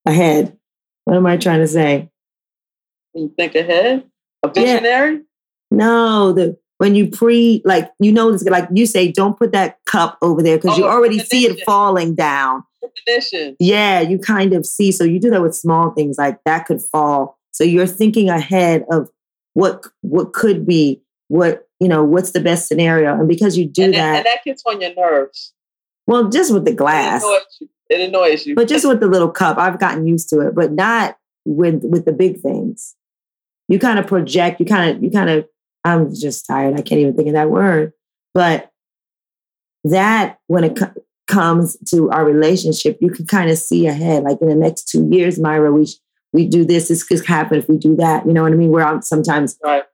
ahead? 0.06 0.56
What 1.04 1.18
am 1.18 1.26
I 1.26 1.36
trying 1.36 1.60
to 1.60 1.68
say? 1.68 2.08
You 3.12 3.30
think 3.36 3.54
ahead? 3.56 4.04
A 4.42 4.48
visionary? 4.48 5.16
Yeah. 5.16 5.20
No, 5.70 6.32
the 6.32 6.56
when 6.78 6.94
you 6.94 7.08
pre 7.08 7.62
like 7.64 7.92
you 8.00 8.12
know 8.12 8.32
this 8.32 8.44
like 8.44 8.68
you 8.72 8.86
say 8.86 9.12
don't 9.12 9.38
put 9.38 9.52
that 9.52 9.78
cup 9.84 10.16
over 10.22 10.42
there 10.42 10.56
because 10.56 10.76
oh, 10.76 10.78
you 10.78 10.86
already 10.86 11.18
see 11.18 11.46
it 11.46 11.62
falling 11.64 12.14
down. 12.14 12.64
Definition. 12.80 13.56
Yeah, 13.60 14.00
you 14.00 14.18
kind 14.18 14.54
of 14.54 14.64
see. 14.64 14.90
So 14.92 15.04
you 15.04 15.20
do 15.20 15.30
that 15.30 15.42
with 15.42 15.54
small 15.54 15.90
things 15.90 16.16
like 16.18 16.42
that 16.44 16.66
could 16.66 16.80
fall. 16.80 17.38
So 17.50 17.64
you're 17.64 17.86
thinking 17.86 18.30
ahead 18.30 18.84
of 18.90 19.10
what 19.54 19.86
what 20.02 20.32
could 20.32 20.66
be, 20.66 21.02
what 21.28 21.68
you 21.80 21.88
know, 21.88 22.04
what's 22.04 22.32
the 22.32 22.40
best 22.40 22.68
scenario, 22.68 23.12
and 23.14 23.28
because 23.28 23.58
you 23.58 23.66
do 23.66 23.84
and 23.84 23.94
that, 23.94 24.16
and 24.16 24.26
that 24.26 24.44
gets 24.44 24.62
on 24.66 24.80
your 24.80 24.94
nerves. 24.94 25.52
Well, 26.06 26.28
just 26.28 26.52
with 26.52 26.64
the 26.64 26.72
glass. 26.72 27.22
It 27.22 27.26
annoys 27.26 27.56
you. 27.60 27.68
It 27.90 28.08
annoys 28.08 28.46
you. 28.46 28.54
But 28.54 28.68
just 28.68 28.86
with 28.86 29.00
the 29.00 29.06
little 29.06 29.30
cup, 29.30 29.58
I've 29.58 29.78
gotten 29.78 30.06
used 30.06 30.28
to 30.30 30.40
it, 30.40 30.54
but 30.54 30.72
not 30.72 31.18
with 31.44 31.82
with 31.84 32.04
the 32.04 32.12
big 32.12 32.40
things. 32.40 32.94
You 33.68 33.78
kind 33.78 33.98
of 33.98 34.06
project, 34.06 34.60
you 34.60 34.66
kind 34.66 34.96
of, 34.96 35.02
you 35.02 35.10
kind 35.10 35.28
of, 35.28 35.46
I'm 35.84 36.14
just 36.14 36.46
tired. 36.46 36.74
I 36.74 36.82
can't 36.82 37.00
even 37.00 37.14
think 37.14 37.28
of 37.28 37.34
that 37.34 37.50
word. 37.50 37.92
But 38.34 38.70
that 39.84 40.38
when 40.46 40.64
it 40.64 40.76
co- 40.76 40.92
comes 41.26 41.76
to 41.90 42.10
our 42.10 42.24
relationship, 42.24 42.98
you 43.00 43.10
can 43.10 43.26
kind 43.26 43.50
of 43.50 43.58
see 43.58 43.86
ahead. 43.86 44.24
Like 44.24 44.40
in 44.40 44.48
the 44.48 44.54
next 44.54 44.88
two 44.88 45.08
years, 45.10 45.38
Myra, 45.38 45.72
we 45.72 45.86
we 46.32 46.46
do 46.46 46.64
this. 46.64 46.88
This 46.88 47.04
could 47.04 47.24
happen 47.24 47.58
if 47.58 47.68
we 47.68 47.78
do 47.78 47.96
that. 47.96 48.26
You 48.26 48.32
know 48.32 48.42
what 48.42 48.52
I 48.52 48.56
mean? 48.56 48.70
Where 48.70 48.86
I'm 48.86 49.02
sometimes 49.02 49.58
right. 49.62 49.84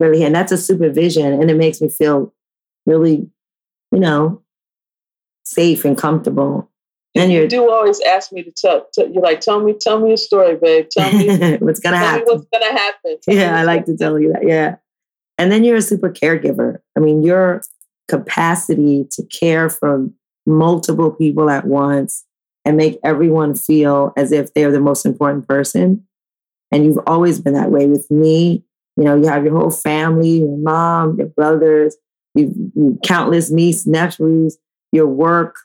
really, 0.00 0.24
and 0.24 0.34
that's 0.34 0.52
a 0.52 0.58
supervision, 0.58 1.32
and 1.32 1.50
it 1.50 1.56
makes 1.56 1.80
me 1.80 1.88
feel 1.88 2.32
really, 2.86 3.28
you 3.92 4.00
know, 4.00 4.42
safe 5.44 5.84
and 5.84 5.96
comfortable. 5.96 6.70
And 7.16 7.30
you 7.30 7.46
do 7.46 7.70
always 7.70 8.00
ask 8.00 8.32
me 8.32 8.42
to 8.42 8.50
tell. 8.50 8.88
you're 8.96 9.22
like, 9.22 9.40
tell 9.40 9.60
me, 9.60 9.72
tell 9.74 10.00
me 10.00 10.12
a 10.12 10.16
story, 10.16 10.56
babe. 10.56 10.88
Tell 10.90 11.12
me 11.12 11.56
what's 11.60 11.78
gonna 11.78 11.96
happen. 11.96 12.24
what's 12.26 12.46
gonna 12.52 12.72
happen. 12.72 13.18
Tell 13.22 13.34
yeah, 13.34 13.56
I 13.56 13.62
like 13.62 13.84
to 13.86 13.96
tell 13.96 14.18
you 14.18 14.32
that. 14.32 14.42
Yeah, 14.44 14.76
and 15.38 15.50
then 15.50 15.64
you're 15.64 15.76
a 15.76 15.82
super 15.82 16.10
caregiver. 16.10 16.78
I 16.96 17.00
mean, 17.00 17.22
your 17.22 17.62
capacity 18.08 19.06
to 19.12 19.22
care 19.26 19.68
for 19.68 20.08
multiple 20.46 21.10
people 21.10 21.50
at 21.50 21.66
once 21.66 22.24
and 22.64 22.76
make 22.76 22.98
everyone 23.02 23.54
feel 23.54 24.12
as 24.16 24.32
if 24.32 24.52
they're 24.54 24.72
the 24.72 24.80
most 24.80 25.06
important 25.06 25.48
person. 25.48 26.06
And 26.70 26.84
you've 26.84 27.00
always 27.06 27.40
been 27.40 27.54
that 27.54 27.70
way 27.70 27.86
with 27.86 28.10
me. 28.10 28.64
You 28.96 29.04
know, 29.04 29.16
you 29.16 29.26
have 29.26 29.44
your 29.44 29.58
whole 29.58 29.70
family, 29.70 30.38
your 30.38 30.56
mom, 30.58 31.16
your 31.18 31.28
brothers, 31.28 31.96
you've, 32.34 32.54
you've 32.74 32.98
countless 33.02 33.50
nieces, 33.50 33.86
nephews 33.86 34.58
your 34.94 35.06
work, 35.06 35.56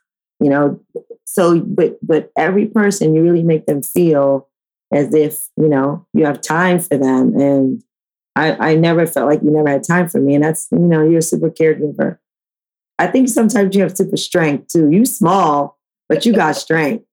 you 0.41 0.49
know. 0.49 0.79
So, 1.25 1.61
but 1.61 1.97
but 2.01 2.31
every 2.35 2.65
person, 2.65 3.13
you 3.13 3.21
really 3.21 3.43
make 3.43 3.67
them 3.67 3.81
feel 3.81 4.49
as 4.91 5.13
if 5.13 5.47
you 5.55 5.69
know 5.69 6.05
you 6.13 6.25
have 6.25 6.41
time 6.41 6.79
for 6.79 6.97
them. 6.97 7.39
And 7.39 7.83
I, 8.39 8.71
I 8.71 8.75
never 8.75 9.05
felt 9.05 9.27
like 9.27 9.41
you 9.43 9.51
never 9.51 9.67
had 9.67 9.83
time 9.83 10.07
for 10.07 10.21
me, 10.21 10.33
and 10.33 10.43
that's 10.43 10.67
you 10.71 10.79
know 10.79 11.03
you're 11.03 11.19
a 11.19 11.21
super 11.21 11.49
caregiver. 11.49 12.17
I 12.97 13.07
think 13.07 13.27
sometimes 13.27 13.75
you 13.75 13.81
have 13.83 13.95
super 13.95 14.17
strength 14.17 14.67
too. 14.69 14.89
You 14.89 15.05
small, 15.05 15.77
but 16.07 16.25
you 16.25 16.33
got 16.33 16.55
strength. 16.55 17.05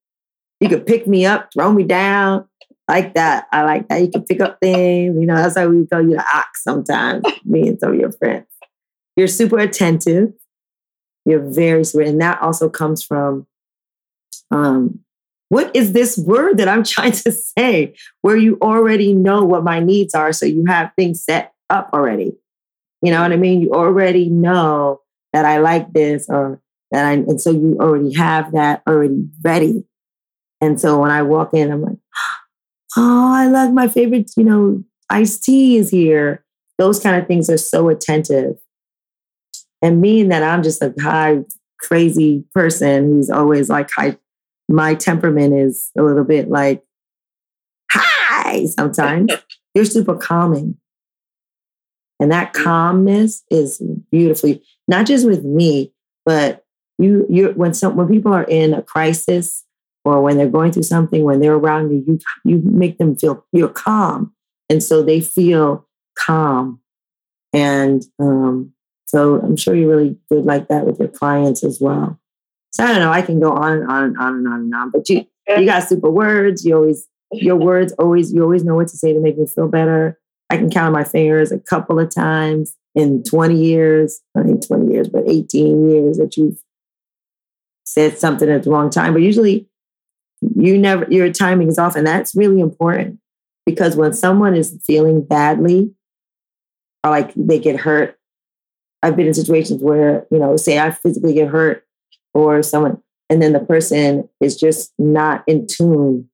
You 0.61 0.68
could 0.68 0.87
pick 0.87 1.06
me 1.06 1.26
up, 1.26 1.50
throw 1.52 1.73
me 1.73 1.83
down, 1.83 2.49
like 2.88 3.14
that. 3.14 3.47
I 3.50 3.62
like 3.62 3.88
that. 3.88 4.02
You 4.02 4.09
can 4.09 4.25
pick 4.25 4.40
up 4.40 4.59
things. 4.61 5.16
You 5.18 5.26
know, 5.26 5.35
that's 5.35 5.56
why 5.56 5.66
we 5.66 5.87
call 5.87 6.02
you 6.02 6.16
the 6.16 6.25
ox 6.35 6.62
sometimes, 6.62 7.25
me 7.45 7.68
and 7.68 7.80
some 7.80 7.92
of 7.92 7.99
your 7.99 8.12
friends. 8.12 8.47
You're 9.16 9.28
super 9.28 9.59
attentive. 9.59 10.33
You're 11.25 11.50
very 11.50 11.85
sweet. 11.85 12.06
And 12.06 12.21
that 12.21 12.40
also 12.40 12.68
comes 12.68 13.02
from 13.02 13.47
um, 14.52 15.00
what 15.49 15.75
is 15.75 15.93
this 15.93 16.19
word 16.19 16.59
that 16.59 16.69
I'm 16.69 16.85
trying 16.85 17.12
to 17.12 17.33
say? 17.33 17.95
Where 18.23 18.37
you 18.37 18.59
already 18.61 19.12
know 19.12 19.45
what 19.45 19.65
my 19.65 19.81
needs 19.81 20.15
are. 20.15 20.33
So 20.33 20.47
you 20.47 20.65
have 20.67 20.93
things 20.97 21.25
set 21.25 21.53
up 21.71 21.91
already. 21.93 22.33
You 23.03 23.12
know 23.12 23.23
what 23.23 23.33
I 23.33 23.37
mean? 23.37 23.61
You 23.61 23.73
already 23.73 24.29
know 24.29 25.00
that 25.33 25.45
I 25.45 25.59
like 25.59 25.93
this 25.93 26.26
or 26.29 26.61
that 26.91 27.05
I, 27.05 27.12
and 27.12 27.41
so 27.41 27.50
you 27.50 27.76
already 27.81 28.15
have 28.15 28.53
that 28.53 28.83
already 28.88 29.29
ready. 29.45 29.85
And 30.61 30.81
so 30.81 31.00
when 31.00 31.11
I 31.11 31.23
walk 31.23 31.53
in, 31.53 31.71
I'm 31.71 31.83
like, 31.83 31.99
oh, 32.97 33.33
I 33.35 33.47
love 33.47 33.73
my 33.73 33.88
favorite, 33.88 34.31
you 34.37 34.45
know, 34.45 34.83
iced 35.11 35.45
tea 35.45 35.76
is 35.76 35.91
here. 35.91 36.45
Those 36.79 37.00
kind 37.00 37.21
of 37.21 37.26
things 37.26 37.50
are 37.50 37.59
so 37.59 37.88
attentive 37.88 38.57
and 39.83 40.03
being 40.03 40.29
that 40.29 40.43
I'm 40.43 40.62
just 40.62 40.83
a 40.83 40.95
high, 41.00 41.45
crazy 41.79 42.45
person 42.55 43.07
who's 43.07 43.31
always 43.31 43.69
like 43.69 43.91
high, 43.91 44.17
my 44.69 44.95
temperament 44.95 45.55
is 45.55 45.91
a 45.97 46.03
little 46.03 46.25
bit 46.25 46.49
like 46.49 46.83
high 47.91 48.67
sometimes. 48.67 49.33
You're 49.75 49.85
super 49.85 50.17
calming. 50.17 50.77
And 52.19 52.33
that 52.33 52.55
mm. 52.55 52.65
calmness 52.65 53.45
is 53.51 53.83
beautifully, 54.11 54.63
not 54.89 55.07
just 55.07 55.27
with 55.27 55.45
me, 55.45 55.93
but 56.25 56.65
you 56.99 57.27
you 57.29 57.51
when 57.51 57.75
some 57.75 57.95
when 57.97 58.09
people 58.09 58.33
are 58.33 58.45
in 58.45 58.73
a 58.73 58.83
crisis 58.83 59.65
or 60.05 60.23
when 60.23 60.39
they're 60.39 60.49
going 60.49 60.73
through 60.73 60.85
something, 60.85 61.25
when 61.25 61.41
they're 61.41 61.55
around 61.55 61.91
you, 61.91 62.05
you 62.07 62.19
you 62.45 62.63
make 62.65 62.99
them 62.99 63.17
feel 63.17 63.45
you're 63.53 63.69
calm. 63.69 64.33
And 64.71 64.83
so 64.83 65.03
they 65.03 65.21
feel 65.21 65.87
calm. 66.19 66.81
And 67.53 68.03
um, 68.19 68.73
so 69.07 69.41
I'm 69.41 69.57
sure 69.57 69.75
you're 69.75 69.95
really 69.95 70.17
good 70.31 70.45
like 70.45 70.69
that 70.69 70.87
with 70.87 70.99
your 70.99 71.09
clients 71.09 71.63
as 71.63 71.81
well. 71.81 72.19
So 72.76 72.85
I 72.85 72.88
don't 72.88 73.00
know. 73.00 73.11
I 73.11 73.23
can 73.23 73.40
go 73.40 73.52
on 73.52 73.73
and 73.73 73.90
on 73.90 74.04
and 74.04 74.18
on 74.18 74.35
and 74.35 74.47
on 74.47 74.61
and 74.61 74.75
on. 74.75 74.90
But 74.90 75.09
you 75.09 75.25
you 75.49 75.64
got 75.64 75.88
super 75.88 76.11
words. 76.11 76.62
You 76.62 76.76
always 76.76 77.09
your 77.33 77.56
words 77.56 77.95
always 77.99 78.35
you 78.35 78.42
always 78.42 78.64
know 78.64 78.75
what 78.75 78.88
to 78.88 78.99
say 78.99 79.14
to 79.14 79.18
make 79.18 79.38
me 79.38 79.47
feel 79.47 79.66
better. 79.66 80.21
I 80.50 80.59
can 80.59 80.68
count 80.68 80.88
on 80.88 80.92
my 80.92 81.02
fingers 81.02 81.50
a 81.52 81.59
couple 81.59 81.99
of 81.99 82.14
times 82.14 82.76
in 82.95 83.23
20 83.23 83.56
years. 83.56 84.21
I 84.37 84.42
mean 84.42 84.61
20 84.61 84.92
years, 84.92 85.09
but 85.09 85.25
18 85.26 85.88
years 85.88 86.18
that 86.18 86.37
you've 86.37 86.59
said 87.87 88.18
something 88.18 88.50
at 88.50 88.64
the 88.64 88.71
wrong 88.71 88.90
time. 88.90 89.14
But 89.14 89.23
usually 89.23 89.71
you 90.54 90.76
never 90.76 91.06
your 91.09 91.33
timing 91.33 91.68
is 91.68 91.78
off. 91.78 91.97
And 91.97 92.06
that's 92.06 92.35
really 92.35 92.61
important 92.61 93.21
because 93.64 93.97
when 93.97 94.12
someone 94.12 94.54
is 94.54 94.78
feeling 94.85 95.25
badly 95.25 95.95
or 97.02 97.11
like 97.11 97.33
they 97.37 97.59
get 97.59 97.80
hurt 97.80 98.18
I've 99.02 99.14
been 99.14 99.26
in 99.26 99.35
situations 99.35 99.83
where, 99.83 100.26
you 100.33 100.38
know, 100.38 100.56
say 100.56 100.78
I 100.78 100.90
physically 100.90 101.35
get 101.35 101.49
hurt 101.49 101.86
or 102.37 102.62
someone, 102.62 103.02
and 103.31 103.40
then 103.40 103.52
the 103.52 103.61
person 103.61 104.28
is 104.40 104.57
just 104.57 104.93
not 104.99 105.43
in 105.47 105.66
tune. 105.66 106.28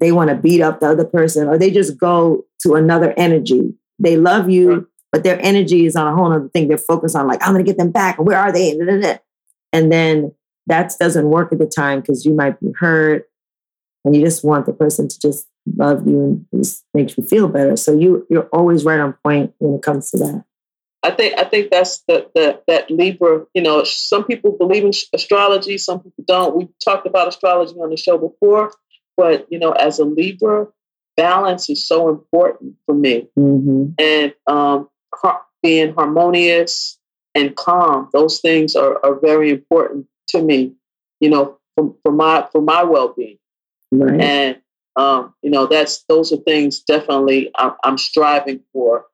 They 0.00 0.12
want 0.12 0.28
to 0.30 0.36
beat 0.36 0.60
up 0.60 0.80
the 0.80 0.90
other 0.90 1.04
person 1.04 1.48
or 1.48 1.56
they 1.56 1.70
just 1.70 1.98
go 1.98 2.44
to 2.60 2.74
another 2.74 3.14
energy. 3.16 3.72
They 3.98 4.16
love 4.16 4.50
you, 4.50 4.88
but 5.10 5.24
their 5.24 5.40
energy 5.40 5.86
is 5.86 5.96
on 5.96 6.06
a 6.06 6.14
whole 6.14 6.32
other 6.32 6.48
thing. 6.48 6.68
They're 6.68 6.76
focused 6.78 7.16
on 7.16 7.26
like, 7.26 7.40
I'm 7.42 7.52
going 7.52 7.64
to 7.64 7.68
get 7.68 7.78
them 7.78 7.90
back. 7.90 8.18
Where 8.18 8.38
are 8.38 8.52
they? 8.52 8.78
And 9.72 9.90
then 9.90 10.34
that 10.66 10.92
doesn't 11.00 11.30
work 11.30 11.52
at 11.52 11.58
the 11.58 11.66
time 11.66 12.00
because 12.00 12.26
you 12.26 12.34
might 12.34 12.60
be 12.60 12.72
hurt 12.78 13.28
and 14.04 14.14
you 14.14 14.22
just 14.22 14.44
want 14.44 14.66
the 14.66 14.72
person 14.72 15.08
to 15.08 15.18
just 15.18 15.46
love 15.76 16.06
you 16.06 16.22
and 16.22 16.46
just 16.62 16.84
makes 16.92 17.16
you 17.16 17.24
feel 17.24 17.48
better. 17.48 17.76
So 17.76 17.96
you 17.96 18.26
you're 18.28 18.48
always 18.52 18.84
right 18.84 19.00
on 19.00 19.14
point 19.24 19.54
when 19.58 19.74
it 19.74 19.82
comes 19.82 20.10
to 20.10 20.18
that. 20.18 20.44
I 21.04 21.10
think 21.10 21.38
I 21.38 21.44
think 21.44 21.70
that's 21.70 22.00
the, 22.08 22.28
the 22.34 22.60
that 22.66 22.90
Libra. 22.90 23.44
You 23.54 23.62
know, 23.62 23.84
some 23.84 24.24
people 24.24 24.52
believe 24.58 24.84
in 24.84 24.92
astrology, 25.12 25.76
some 25.78 26.00
people 26.00 26.24
don't. 26.26 26.56
We 26.56 26.68
talked 26.82 27.06
about 27.06 27.28
astrology 27.28 27.74
on 27.74 27.90
the 27.90 27.96
show 27.96 28.16
before, 28.16 28.72
but 29.16 29.46
you 29.50 29.58
know, 29.58 29.72
as 29.72 29.98
a 29.98 30.04
Libra, 30.04 30.68
balance 31.16 31.68
is 31.68 31.86
so 31.86 32.08
important 32.08 32.76
for 32.86 32.94
me, 32.94 33.28
Mm-hmm. 33.38 33.90
and 33.98 34.34
um, 34.46 34.88
being 35.62 35.94
harmonious 35.94 36.98
and 37.34 37.54
calm. 37.54 38.08
Those 38.12 38.40
things 38.40 38.74
are, 38.74 38.98
are 39.04 39.18
very 39.20 39.50
important 39.50 40.06
to 40.28 40.42
me. 40.42 40.74
You 41.20 41.30
know, 41.30 41.58
for, 41.76 41.94
for 42.02 42.12
my 42.12 42.48
for 42.50 42.62
my 42.62 42.82
well 42.82 43.12
being, 43.16 43.38
Right. 43.92 44.20
and 44.20 44.56
um, 44.96 45.34
you 45.42 45.50
know, 45.50 45.66
that's 45.66 46.04
those 46.08 46.32
are 46.32 46.38
things 46.38 46.80
definitely 46.80 47.50
I'm, 47.56 47.72
I'm 47.84 47.98
striving 47.98 48.60
for. 48.72 49.04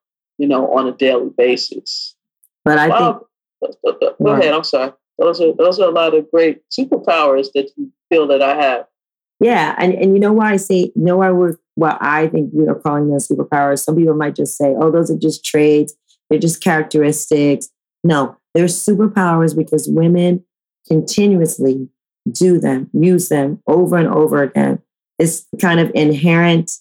You 0.41 0.47
know, 0.47 0.63
on 0.77 0.87
a 0.87 0.91
daily 0.91 1.29
basis. 1.37 2.15
but 2.65 2.77
I 2.77 2.87
think 2.89 2.99
Wow. 2.99 3.25
Go 3.61 3.97
Right. 4.19 4.41
ahead. 4.41 4.53
I'm 4.55 4.63
sorry. 4.63 4.91
Those 5.19 5.39
are 5.41 5.53
those 5.53 5.79
are 5.79 5.87
a 5.89 5.91
lot 6.01 6.15
of 6.15 6.29
great 6.31 6.61
superpowers 6.75 7.51
that 7.53 7.69
you 7.77 7.91
feel 8.09 8.25
that 8.27 8.41
I 8.41 8.55
have. 8.55 8.85
Yeah, 9.39 9.75
and, 9.77 9.93
and 9.93 10.13
you 10.15 10.19
know 10.19 10.33
why 10.33 10.51
I 10.53 10.57
say 10.57 10.91
you 10.95 11.03
know 11.07 11.17
why 11.17 11.31
we're 11.31 11.57
well, 11.75 11.97
I 12.01 12.27
think 12.27 12.51
we 12.53 12.67
are 12.67 12.75
calling 12.75 13.09
them 13.09 13.19
superpowers. 13.19 13.79
Some 13.83 13.95
people 13.95 14.15
might 14.15 14.35
just 14.35 14.57
say, 14.57 14.73
oh, 14.79 14.89
those 14.91 15.09
are 15.11 15.17
just 15.17 15.45
traits, 15.45 15.93
they're 16.29 16.39
just 16.39 16.63
characteristics. 16.63 17.69
No, 18.03 18.35
they're 18.53 18.65
superpowers 18.65 19.55
because 19.55 19.87
women 19.87 20.43
continuously 20.87 21.87
do 22.31 22.59
them, 22.59 22.89
use 22.93 23.29
them 23.29 23.61
over 23.67 23.97
and 23.97 24.07
over 24.07 24.41
again. 24.43 24.79
It's 25.19 25.45
kind 25.59 25.79
of 25.79 25.91
inherent 25.95 26.71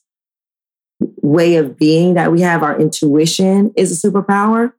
way 1.22 1.56
of 1.56 1.76
being 1.76 2.14
that 2.14 2.32
we 2.32 2.40
have, 2.40 2.62
our 2.62 2.78
intuition 2.78 3.72
is 3.76 4.04
a 4.04 4.08
superpower. 4.08 4.72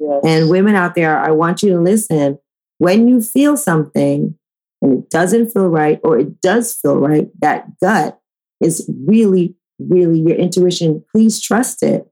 Yes. 0.00 0.20
And 0.24 0.50
women 0.50 0.74
out 0.74 0.94
there, 0.94 1.18
I 1.18 1.30
want 1.30 1.62
you 1.62 1.70
to 1.70 1.80
listen. 1.80 2.38
When 2.78 3.08
you 3.08 3.20
feel 3.20 3.56
something 3.56 4.38
and 4.80 4.98
it 4.98 5.10
doesn't 5.10 5.50
feel 5.50 5.68
right, 5.68 6.00
or 6.04 6.18
it 6.18 6.40
does 6.40 6.72
feel 6.74 6.98
right, 6.98 7.28
that 7.40 7.80
gut 7.80 8.20
is 8.60 8.88
really, 9.06 9.56
really 9.78 10.20
your 10.20 10.36
intuition. 10.36 11.04
Please 11.10 11.40
trust 11.40 11.82
it. 11.82 12.06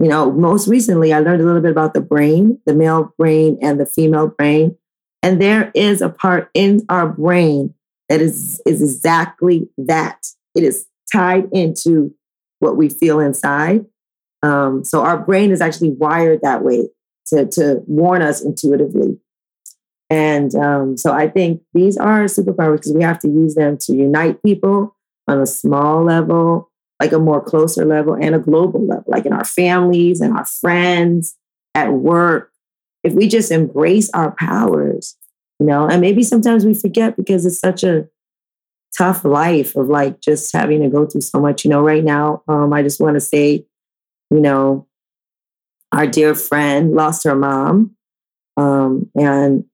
You 0.00 0.08
know, 0.08 0.32
most 0.32 0.66
recently, 0.66 1.12
I 1.12 1.20
learned 1.20 1.42
a 1.42 1.44
little 1.44 1.60
bit 1.60 1.70
about 1.70 1.94
the 1.94 2.00
brain, 2.00 2.58
the 2.66 2.74
male 2.74 3.12
brain 3.18 3.58
and 3.60 3.78
the 3.78 3.86
female 3.86 4.28
brain. 4.28 4.76
And 5.22 5.40
there 5.40 5.70
is 5.74 6.00
a 6.00 6.08
part 6.08 6.50
in 6.54 6.84
our 6.88 7.08
brain 7.08 7.74
that 8.08 8.20
is, 8.20 8.60
is 8.66 8.82
exactly 8.82 9.68
that. 9.78 10.26
It 10.54 10.64
is 10.64 10.86
tied 11.12 11.48
into 11.52 12.14
what 12.58 12.76
we 12.76 12.88
feel 12.88 13.20
inside. 13.20 13.84
Um, 14.42 14.84
so 14.84 15.02
our 15.02 15.18
brain 15.18 15.50
is 15.50 15.60
actually 15.60 15.90
wired 15.90 16.40
that 16.42 16.62
way 16.62 16.88
to, 17.28 17.46
to 17.46 17.82
warn 17.86 18.22
us 18.22 18.42
intuitively. 18.42 19.18
And 20.10 20.54
um, 20.54 20.96
so 20.96 21.12
I 21.12 21.28
think 21.28 21.62
these 21.72 21.96
are 21.96 22.24
superpowers 22.24 22.76
because 22.76 22.92
we 22.92 23.02
have 23.02 23.18
to 23.20 23.28
use 23.28 23.54
them 23.54 23.78
to 23.78 23.96
unite 23.96 24.42
people 24.42 24.96
on 25.26 25.40
a 25.40 25.46
small 25.46 26.04
level, 26.04 26.70
like 27.00 27.12
a 27.12 27.18
more 27.18 27.42
closer 27.42 27.84
level, 27.84 28.14
and 28.14 28.34
a 28.34 28.38
global 28.38 28.86
level, 28.86 29.04
like 29.06 29.24
in 29.24 29.32
our 29.32 29.44
families 29.44 30.20
and 30.20 30.36
our 30.36 30.44
friends, 30.44 31.36
at 31.74 31.92
work. 31.92 32.52
If 33.02 33.14
we 33.14 33.28
just 33.28 33.50
embrace 33.50 34.10
our 34.10 34.32
powers, 34.32 35.16
you 35.58 35.66
know, 35.66 35.86
and 35.86 36.00
maybe 36.00 36.22
sometimes 36.22 36.64
we 36.64 36.74
forget 36.74 37.16
because 37.16 37.46
it's 37.46 37.58
such 37.58 37.82
a 37.82 38.08
tough 38.96 39.24
life 39.24 39.74
of 39.76 39.88
like 39.88 40.20
just 40.20 40.52
having 40.52 40.82
to 40.82 40.88
go 40.88 41.06
through 41.06 41.22
so 41.22 41.40
much. 41.40 41.64
You 41.64 41.70
know, 41.70 41.82
right 41.82 42.04
now, 42.04 42.42
um, 42.48 42.72
I 42.72 42.82
just 42.82 43.00
want 43.00 43.14
to 43.14 43.20
say, 43.20 43.66
you 44.30 44.40
know, 44.40 44.86
our 45.92 46.06
dear 46.06 46.34
friend 46.34 46.94
lost 46.94 47.24
her 47.24 47.34
mom. 47.34 47.96
Um, 48.56 49.10
and 49.16 49.64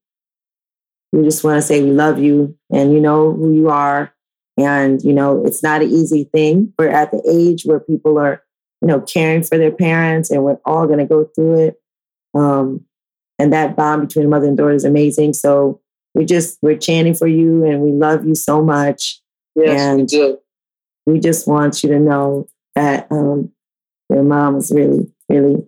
we 1.12 1.22
just 1.22 1.44
want 1.44 1.58
to 1.58 1.62
say 1.62 1.82
we 1.82 1.90
love 1.90 2.18
you 2.18 2.56
and 2.72 2.92
you 2.92 3.00
know 3.00 3.32
who 3.32 3.52
you 3.52 3.68
are. 3.68 4.14
And, 4.56 5.02
you 5.02 5.12
know, 5.12 5.44
it's 5.44 5.62
not 5.62 5.82
an 5.82 5.90
easy 5.90 6.24
thing. 6.24 6.72
We're 6.78 6.88
at 6.88 7.10
the 7.10 7.22
age 7.28 7.64
where 7.64 7.80
people 7.80 8.18
are, 8.18 8.42
you 8.82 8.88
know, 8.88 9.00
caring 9.00 9.42
for 9.42 9.56
their 9.56 9.72
parents 9.72 10.30
and 10.30 10.44
we're 10.44 10.60
all 10.64 10.86
going 10.86 10.98
to 10.98 11.06
go 11.06 11.24
through 11.34 11.68
it. 11.68 11.80
Um, 12.34 12.84
and 13.38 13.52
that 13.52 13.74
bond 13.74 14.06
between 14.06 14.28
mother 14.28 14.46
and 14.46 14.56
daughter 14.56 14.74
is 14.74 14.84
amazing. 14.84 15.32
So 15.32 15.80
we 16.14 16.24
just, 16.24 16.58
we're 16.62 16.78
chanting 16.78 17.14
for 17.14 17.26
you 17.26 17.64
and 17.64 17.80
we 17.80 17.92
love 17.92 18.26
you 18.26 18.34
so 18.34 18.62
much. 18.62 19.20
yes, 19.54 19.96
we 19.96 20.04
do. 20.04 20.38
We 21.06 21.18
just 21.18 21.46
want 21.46 21.82
you 21.82 21.88
to 21.90 21.98
know 21.98 22.48
that 22.74 23.06
um, 23.10 23.52
your 24.08 24.22
mom 24.22 24.56
is 24.56 24.70
really, 24.70 25.10
really, 25.28 25.66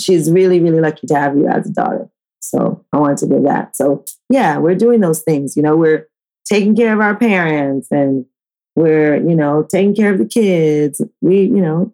she's 0.00 0.30
really, 0.30 0.60
really 0.60 0.80
lucky 0.80 1.06
to 1.06 1.14
have 1.14 1.36
you 1.36 1.48
as 1.48 1.68
a 1.68 1.72
daughter. 1.72 2.08
So 2.40 2.84
I 2.92 2.98
wanted 2.98 3.18
to 3.18 3.26
give 3.26 3.42
that. 3.44 3.76
So 3.76 4.04
yeah, 4.30 4.58
we're 4.58 4.74
doing 4.74 5.00
those 5.00 5.20
things. 5.22 5.56
You 5.56 5.62
know, 5.62 5.76
we're 5.76 6.08
taking 6.46 6.76
care 6.76 6.94
of 6.94 7.00
our 7.00 7.16
parents 7.16 7.88
and 7.90 8.24
we're, 8.76 9.16
you 9.16 9.34
know, 9.34 9.66
taking 9.70 9.94
care 9.94 10.12
of 10.12 10.18
the 10.18 10.24
kids. 10.24 11.02
We, 11.20 11.42
you 11.42 11.60
know, 11.60 11.92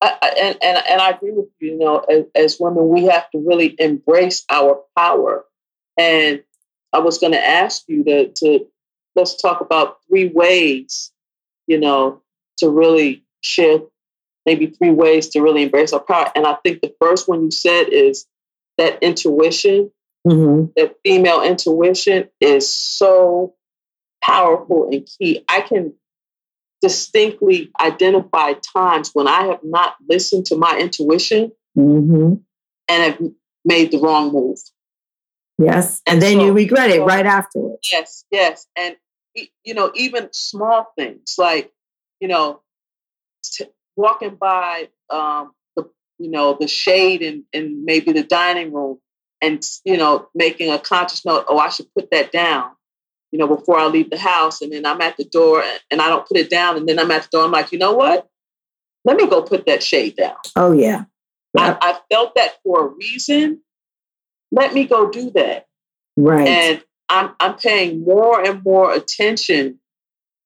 I, 0.00 0.16
I, 0.20 0.28
and, 0.40 0.58
and 0.62 0.86
and 0.86 1.00
I 1.00 1.10
agree 1.10 1.32
with 1.32 1.46
you. 1.60 1.72
You 1.72 1.78
know, 1.78 1.98
as, 2.00 2.24
as 2.34 2.56
women, 2.60 2.88
we 2.88 3.04
have 3.04 3.30
to 3.30 3.38
really 3.38 3.74
embrace 3.78 4.44
our 4.50 4.82
power. 4.96 5.44
And 5.96 6.42
I 6.94 7.00
was 7.00 7.18
going 7.18 7.32
to 7.32 7.44
ask 7.44 7.82
you 7.88 8.04
to 8.04 8.28
to 8.28 8.66
let's 9.16 9.40
talk 9.40 9.60
about 9.60 9.98
three 10.08 10.28
ways, 10.28 11.12
you 11.66 11.78
know, 11.78 12.22
to 12.58 12.70
really 12.70 13.24
share 13.40 13.80
maybe 14.46 14.66
three 14.66 14.90
ways 14.90 15.28
to 15.28 15.40
really 15.40 15.62
embrace 15.62 15.92
our 15.92 16.00
power. 16.00 16.30
And 16.34 16.46
I 16.46 16.54
think 16.62 16.80
the 16.80 16.94
first 17.00 17.28
one 17.28 17.42
you 17.42 17.50
said 17.50 17.88
is 17.88 18.26
that 18.78 19.02
intuition, 19.02 19.90
mhm, 20.26 20.72
that 20.76 20.96
female 21.04 21.42
intuition 21.42 22.28
is 22.40 22.72
so 22.72 23.54
powerful 24.22 24.88
and 24.90 25.06
key. 25.06 25.44
I 25.48 25.60
can 25.60 25.94
distinctly 26.80 27.70
identify 27.80 28.52
times 28.54 29.10
when 29.14 29.26
I 29.26 29.46
have 29.46 29.60
not 29.62 29.96
listened 30.08 30.46
to 30.46 30.56
my 30.56 30.78
intuition 30.78 31.52
mhm. 31.76 32.40
and 32.88 33.02
have 33.02 33.20
made 33.64 33.90
the 33.90 33.98
wrong 33.98 34.32
move. 34.32 34.58
Yes. 35.58 36.02
And 36.06 36.20
then 36.20 36.40
you 36.40 36.52
regret 36.52 36.90
it 36.90 36.96
so- 36.96 37.06
right 37.06 37.26
afterwards. 37.26 37.88
Yes, 37.90 38.24
yes. 38.30 38.66
And, 38.76 38.96
you 39.64 39.74
know, 39.74 39.90
even 39.94 40.28
small 40.32 40.92
things 40.96 41.34
like, 41.38 41.72
you 42.20 42.28
know, 42.28 42.60
t- 43.42 43.66
walking 43.96 44.36
by 44.36 44.88
um, 45.10 45.52
the, 45.76 45.84
you 46.18 46.30
know, 46.30 46.56
the 46.58 46.68
shade 46.68 47.22
in, 47.22 47.44
in 47.52 47.84
maybe 47.84 48.12
the 48.12 48.22
dining 48.22 48.72
room 48.72 48.98
and, 49.42 49.64
you 49.84 49.96
know, 49.96 50.28
making 50.34 50.70
a 50.70 50.78
conscious 50.78 51.24
note, 51.24 51.44
oh, 51.48 51.58
I 51.58 51.68
should 51.68 51.92
put 51.94 52.10
that 52.12 52.30
down, 52.32 52.70
you 53.32 53.38
know, 53.38 53.48
before 53.48 53.78
I 53.78 53.86
leave 53.86 54.10
the 54.10 54.18
house. 54.18 54.62
And 54.62 54.72
then 54.72 54.86
I'm 54.86 55.00
at 55.00 55.16
the 55.16 55.24
door 55.24 55.62
and, 55.62 55.80
and 55.90 56.00
I 56.00 56.08
don't 56.08 56.26
put 56.26 56.36
it 56.36 56.48
down. 56.48 56.76
And 56.76 56.88
then 56.88 56.98
I'm 56.98 57.10
at 57.10 57.22
the 57.24 57.28
door. 57.32 57.44
I'm 57.44 57.50
like, 57.50 57.72
you 57.72 57.78
know 57.78 57.92
what? 57.92 58.28
Let 59.04 59.16
me 59.16 59.26
go 59.26 59.42
put 59.42 59.66
that 59.66 59.82
shade 59.82 60.16
down. 60.16 60.36
Oh 60.56 60.72
yeah. 60.72 61.04
I, 61.56 61.76
I 61.80 62.00
felt 62.10 62.34
that 62.36 62.54
for 62.62 62.86
a 62.86 62.88
reason. 62.88 63.60
Let 64.52 64.74
me 64.74 64.84
go 64.84 65.10
do 65.10 65.30
that. 65.32 65.66
Right. 66.16 66.46
and 66.46 66.84
I'm 67.08 67.34
I'm 67.40 67.56
paying 67.56 68.04
more 68.04 68.40
and 68.40 68.62
more 68.62 68.92
attention 68.92 69.80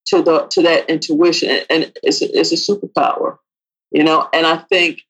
to 0.06 0.22
the 0.22 0.46
to 0.48 0.62
that 0.62 0.88
intuition, 0.88 1.60
and 1.70 1.92
it's 2.02 2.22
a, 2.22 2.38
it's 2.38 2.52
a 2.52 2.56
superpower, 2.56 3.38
you 3.90 4.02
know. 4.02 4.28
And 4.32 4.46
I 4.46 4.56
think 4.56 5.02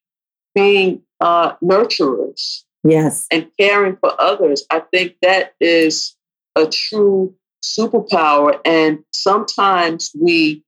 being 0.55 1.03
uh, 1.21 1.55
nurturers 1.63 2.65
yes. 2.85 3.27
and 3.31 3.49
caring 3.59 3.97
for 3.97 4.21
others, 4.21 4.65
I 4.71 4.81
think 4.81 5.17
that 5.23 5.55
is 5.61 6.17
a 6.57 6.67
true 6.67 7.35
superpower. 7.65 8.61
And 8.65 9.05
sometimes 9.13 10.11
we 10.19 10.65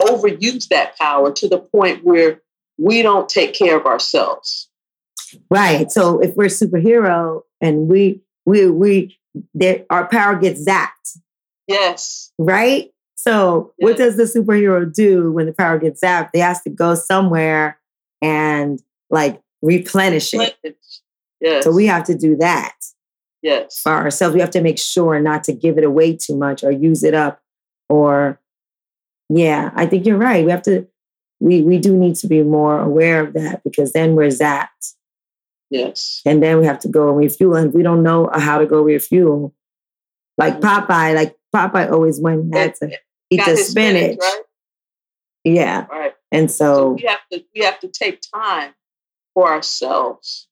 overuse 0.00 0.68
that 0.68 0.96
power 0.98 1.32
to 1.32 1.48
the 1.48 1.58
point 1.58 2.04
where 2.04 2.40
we 2.78 3.02
don't 3.02 3.28
take 3.28 3.52
care 3.52 3.76
of 3.76 3.86
ourselves. 3.86 4.69
Right. 5.50 5.90
So 5.90 6.20
if 6.20 6.34
we're 6.36 6.44
a 6.44 6.48
superhero 6.48 7.42
and 7.60 7.88
we 7.88 8.20
we 8.46 8.70
we 8.70 9.18
there 9.54 9.84
our 9.90 10.06
power 10.08 10.36
gets 10.36 10.66
zapped, 10.66 11.18
Yes, 11.66 12.32
right? 12.38 12.90
So 13.16 13.72
what 13.76 13.98
does 13.98 14.16
the 14.16 14.22
superhero 14.22 14.92
do 14.92 15.30
when 15.30 15.46
the 15.46 15.52
power 15.52 15.78
gets 15.78 16.02
zapped? 16.02 16.30
They 16.32 16.38
has 16.38 16.62
to 16.62 16.70
go 16.70 16.94
somewhere 16.94 17.78
and 18.22 18.82
like 19.10 19.40
replenish 19.62 20.32
it. 20.32 20.56
yes. 21.40 21.64
So 21.64 21.70
we 21.70 21.86
have 21.86 22.04
to 22.04 22.14
do 22.14 22.36
that 22.36 22.74
yes. 23.42 23.80
for 23.80 23.92
ourselves. 23.92 24.34
We 24.34 24.40
have 24.40 24.50
to 24.52 24.62
make 24.62 24.78
sure 24.78 25.20
not 25.20 25.44
to 25.44 25.52
give 25.52 25.76
it 25.76 25.84
away 25.84 26.16
too 26.16 26.36
much 26.36 26.64
or 26.64 26.70
use 26.70 27.04
it 27.04 27.14
up 27.14 27.42
or 27.88 28.40
yeah, 29.28 29.70
I 29.74 29.86
think 29.86 30.06
you're 30.06 30.16
right. 30.16 30.44
We 30.44 30.50
have 30.50 30.62
to 30.62 30.86
we 31.40 31.62
we 31.62 31.78
do 31.78 31.96
need 31.96 32.16
to 32.16 32.26
be 32.26 32.42
more 32.42 32.80
aware 32.80 33.24
of 33.24 33.32
that 33.34 33.62
because 33.64 33.92
then 33.92 34.14
we're 34.14 34.28
zapped. 34.28 34.94
Yes. 35.70 36.20
and 36.26 36.42
then 36.42 36.58
we 36.58 36.66
have 36.66 36.80
to 36.80 36.88
go 36.88 37.08
and 37.08 37.16
refuel. 37.16 37.54
And 37.54 37.68
if 37.68 37.74
we 37.74 37.82
don't 37.82 38.02
know 38.02 38.28
how 38.32 38.58
to 38.58 38.66
go 38.66 38.82
refuel, 38.82 39.54
like 40.36 40.58
mm-hmm. 40.58 40.66
Popeye, 40.90 41.14
like 41.14 41.36
Popeye 41.54 41.90
always 41.90 42.20
went 42.20 42.40
and 42.40 42.54
had 42.54 42.74
to 42.76 42.90
eat 43.30 43.44
the 43.44 43.52
his 43.52 43.68
spinach. 43.68 44.18
right? 44.20 44.40
Yeah. 45.44 45.86
Right. 45.90 46.14
And 46.32 46.50
So 46.50 46.74
so, 46.74 46.92
we 46.92 47.02
have 47.02 47.20
to 47.32 47.44
we 47.54 47.64
have 47.64 47.78
to 47.80 47.88
take 47.88 48.20
time 48.34 48.72
for 49.34 49.50
ourselves. 49.50 50.48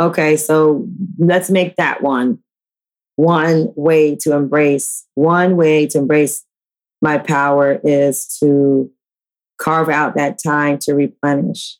okay, 0.00 0.36
so 0.36 0.86
let's 1.18 1.50
make 1.50 1.76
that 1.76 2.02
one. 2.02 2.38
One 3.16 3.72
way 3.76 4.16
to 4.22 4.34
embrace, 4.34 5.04
one 5.14 5.56
way 5.56 5.86
to 5.88 5.98
embrace 5.98 6.44
my 7.02 7.18
power 7.18 7.80
is 7.84 8.38
to 8.38 8.90
carve 9.58 9.88
out 9.90 10.14
that 10.16 10.38
time 10.42 10.78
to 10.78 10.94
replenish. 10.94 11.76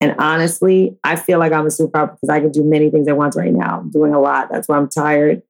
And 0.00 0.14
honestly, 0.18 0.96
I 1.04 1.16
feel 1.16 1.38
like 1.38 1.52
I'm 1.52 1.66
a 1.66 1.70
superpower 1.70 2.12
because 2.12 2.28
I 2.28 2.40
can 2.40 2.52
do 2.52 2.62
many 2.62 2.90
things 2.90 3.08
at 3.08 3.16
once 3.16 3.36
right 3.36 3.52
now. 3.52 3.80
I'm 3.80 3.90
doing 3.90 4.12
a 4.12 4.20
lot. 4.20 4.48
That's 4.50 4.68
why 4.68 4.76
I'm 4.76 4.88
tired. 4.88 5.42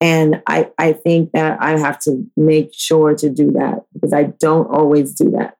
And 0.00 0.42
I, 0.46 0.70
I 0.78 0.92
think 0.92 1.32
that 1.32 1.60
I 1.60 1.76
have 1.78 1.98
to 2.02 2.24
make 2.36 2.72
sure 2.72 3.14
to 3.16 3.28
do 3.28 3.52
that 3.52 3.84
because 3.92 4.12
I 4.12 4.24
don't 4.24 4.66
always 4.68 5.12
do 5.12 5.30
that. 5.32 5.56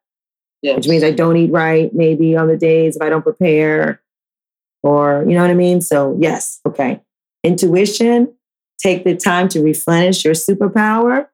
Yes. 0.63 0.77
Which 0.77 0.89
means 0.89 1.05
I 1.05 1.11
don't 1.11 1.37
eat 1.37 1.53
right, 1.53 1.93
maybe 1.93 2.37
on 2.37 2.49
the 2.49 2.57
days 2.57 2.97
if 2.97 3.03
I 3.03 3.09
don't 3.09 3.23
prepare, 3.23 4.01
or 4.83 5.25
you 5.27 5.35
know 5.35 5.43
what 5.43 5.51
I 5.51 5.55
mean? 5.55 5.81
So, 5.81 6.17
yes, 6.21 6.61
okay. 6.67 7.01
Intuition, 7.45 8.35
take 8.83 9.05
the 9.05 9.17
time 9.17 9.49
to 9.51 9.63
replenish 9.63 10.25
your 10.25 10.35
superpower. 10.35 11.29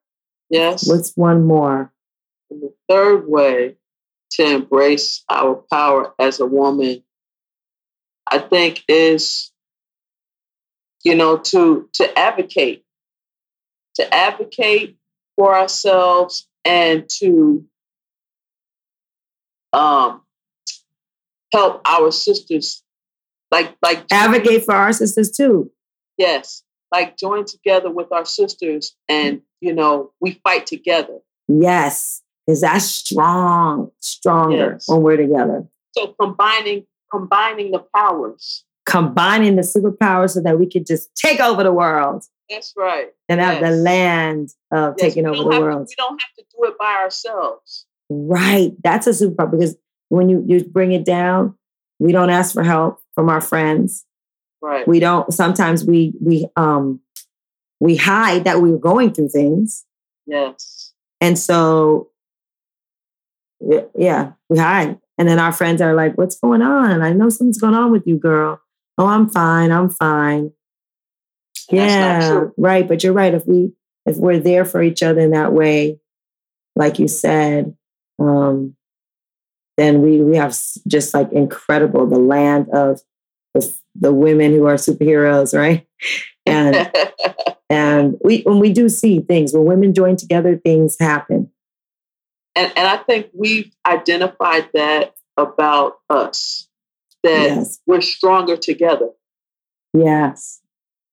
Yes. 0.51 0.89
What's 0.89 1.13
one 1.15 1.45
more? 1.45 1.93
And 2.51 2.63
the 2.63 2.75
third 2.89 3.29
way 3.29 3.77
to 4.33 4.45
embrace 4.45 5.25
our 5.29 5.63
power 5.71 6.15
as 6.19 6.41
a 6.41 6.47
woman, 6.47 7.03
I 8.31 8.39
think, 8.39 8.83
is 8.89 9.53
you 11.05 11.15
know 11.15 11.39
to 11.39 11.89
to 11.95 12.19
advocate, 12.19 12.85
to 13.97 14.15
advocate 14.15 14.97
for 15.37 15.55
ourselves 15.57 16.49
and 16.65 17.09
to 17.09 17.65
um, 19.73 20.23
help 21.53 21.83
our 21.85 22.11
sisters, 22.11 22.83
like 23.51 23.77
like 23.83 24.05
advocate 24.11 24.65
for 24.65 24.75
our 24.75 24.93
sisters 24.93 25.31
too. 25.31 25.71
Yes, 26.17 26.63
like 26.93 27.17
join 27.17 27.45
together 27.45 27.91
with 27.91 28.13
our 28.13 28.25
sisters, 28.25 28.97
and 29.09 29.43
you 29.61 29.75
know 29.75 30.13
we 30.21 30.41
fight 30.45 30.67
together. 30.67 31.19
Yes, 31.49 32.23
is 32.47 32.61
that 32.61 32.79
strong, 32.79 33.91
stronger 34.01 34.73
yes. 34.73 34.89
when 34.89 35.03
we're 35.03 35.17
together. 35.17 35.67
So 35.93 36.15
combining 36.21 36.87
combining 37.11 37.71
the 37.71 37.85
powers, 37.95 38.65
combining 38.87 39.57
the 39.57 39.63
superpowers, 39.63 40.31
so 40.31 40.41
that 40.43 40.59
we 40.59 40.69
could 40.69 40.87
just 40.87 41.15
take 41.15 41.41
over 41.41 41.63
the 41.63 41.73
world. 41.73 42.25
That's 42.51 42.75
right. 42.77 43.09
And 43.29 43.41
yes. 43.41 43.55
have 43.55 43.63
the 43.63 43.77
land 43.77 44.51
of 44.71 44.95
yes, 44.99 45.09
taking 45.09 45.27
over 45.27 45.43
the 45.43 45.61
world. 45.61 45.87
To, 45.87 45.91
we 45.91 45.95
don't 45.97 46.21
have 46.21 46.35
to 46.37 46.43
do 46.43 46.65
it 46.65 46.79
by 46.79 46.95
ourselves. 46.95 47.87
Right. 48.11 48.73
That's 48.83 49.07
a 49.07 49.11
superpower 49.11 49.51
because 49.51 49.77
when 50.09 50.29
you, 50.29 50.45
you 50.47 50.65
bring 50.65 50.93
it 50.93 51.05
down, 51.05 51.55
we 51.99 52.13
don't 52.13 52.31
ask 52.31 52.53
for 52.53 52.63
help 52.63 53.01
from 53.15 53.31
our 53.31 53.41
friends. 53.41 54.05
Right. 54.61 54.87
We 54.87 54.99
don't 54.99 55.33
sometimes 55.33 55.85
we 55.85 56.15
we 56.21 56.47
um 56.57 57.01
we 57.81 57.97
hide 57.97 58.45
that 58.45 58.61
we 58.61 58.73
are 58.73 58.79
going 58.79 59.13
through 59.13 59.29
things. 59.29 59.85
Yes. 60.27 60.93
And 61.21 61.39
so 61.39 62.11
yeah, 63.61 64.33
we 64.49 64.59
hide. 64.59 64.99
And 65.17 65.29
then 65.29 65.39
our 65.39 65.53
friends 65.53 65.81
are 65.81 65.95
like, 65.95 66.17
What's 66.19 66.39
going 66.39 66.63
on? 66.63 67.03
I 67.03 67.13
know 67.13 67.29
something's 67.29 67.61
going 67.61 67.75
on 67.75 67.93
with 67.93 68.07
you, 68.07 68.17
girl. 68.17 68.61
Oh, 68.99 69.07
I'm 69.07 69.29
fine. 69.29 69.73
I'm 69.73 69.91
fine. 69.91 70.53
Yeah, 71.71 72.47
right. 72.57 72.87
But 72.87 73.03
you're 73.03 73.13
right. 73.13 73.35
If 73.35 73.47
we 73.47 73.73
if 74.07 74.17
we're 74.17 74.39
there 74.39 74.65
for 74.65 74.83
each 74.83 75.03
other 75.03 75.21
in 75.21 75.31
that 75.31 75.53
way, 75.53 75.99
like 76.77 76.99
you 76.99 77.09
said, 77.09 77.75
um, 78.19 78.77
then 79.77 80.03
we 80.03 80.21
we 80.21 80.37
have 80.37 80.57
just 80.87 81.15
like 81.15 81.33
incredible 81.33 82.07
the 82.07 82.19
land 82.19 82.69
of 82.73 83.01
the, 83.55 83.75
the 83.95 84.13
women 84.13 84.53
who 84.53 84.67
are 84.67 84.75
superheroes, 84.75 85.57
right? 85.59 85.87
And 86.47 86.93
and 87.71 88.17
we 88.23 88.43
when 88.43 88.61
we 88.61 88.73
do 88.73 88.89
see 88.89 89.21
things 89.21 89.53
when 89.53 89.65
women 89.65 89.95
join 89.95 90.17
together, 90.17 90.57
things 90.57 90.97
happen. 91.01 91.51
And 92.57 92.73
and 92.77 92.87
I 92.87 92.99
think 92.99 93.31
we've 93.35 93.73
identified 93.87 94.69
that 94.75 95.15
about 95.37 95.99
us 96.09 96.69
that 97.23 97.49
yes. 97.49 97.81
we're 97.87 98.01
stronger 98.01 98.57
together. 98.57 99.11
Yes. 99.93 100.61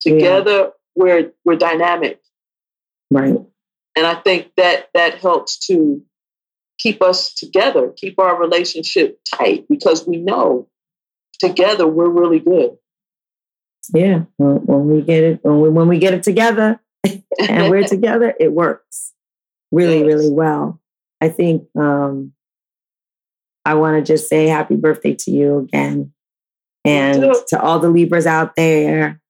Together 0.01 0.58
yeah. 0.58 0.69
we're 0.95 1.32
we're 1.45 1.56
dynamic. 1.56 2.19
Right. 3.10 3.38
And 3.95 4.06
I 4.06 4.15
think 4.15 4.51
that 4.58 4.89
that 4.93 5.15
helps 5.15 5.67
to 5.67 6.01
keep 6.80 7.01
us 7.01 7.34
together, 7.34 7.91
keep 7.95 8.19
our 8.19 8.39
relationship 8.39 9.19
tight 9.25 9.65
because 9.69 10.08
we 10.08 10.17
know 10.17 10.67
together 11.39 11.88
we're 11.88 12.10
really 12.10 12.39
good. 12.39 12.77
Yeah, 13.93 14.23
when 14.38 14.88
we 14.88 15.01
get 15.01 15.23
it, 15.23 15.39
when 15.43 15.60
we, 15.60 15.69
when 15.69 15.88
we 15.88 15.99
get 15.99 16.13
it 16.13 16.23
together 16.23 16.80
and 17.04 17.69
we're 17.69 17.84
together, 17.88 18.34
it 18.39 18.51
works 18.51 19.12
really, 19.71 19.99
yes. 19.99 20.06
really 20.06 20.32
well. 20.32 20.81
I 21.21 21.29
think 21.29 21.67
um, 21.77 22.34
I 23.63 23.75
want 23.75 23.97
to 23.97 24.13
just 24.13 24.27
say 24.27 24.47
happy 24.47 24.75
birthday 24.75 25.13
to 25.13 25.31
you 25.31 25.60
again, 25.60 26.12
and 26.84 27.34
to 27.47 27.62
all 27.62 27.79
the 27.79 27.89
Libras 27.89 28.25
out 28.25 28.55
there. 28.55 29.21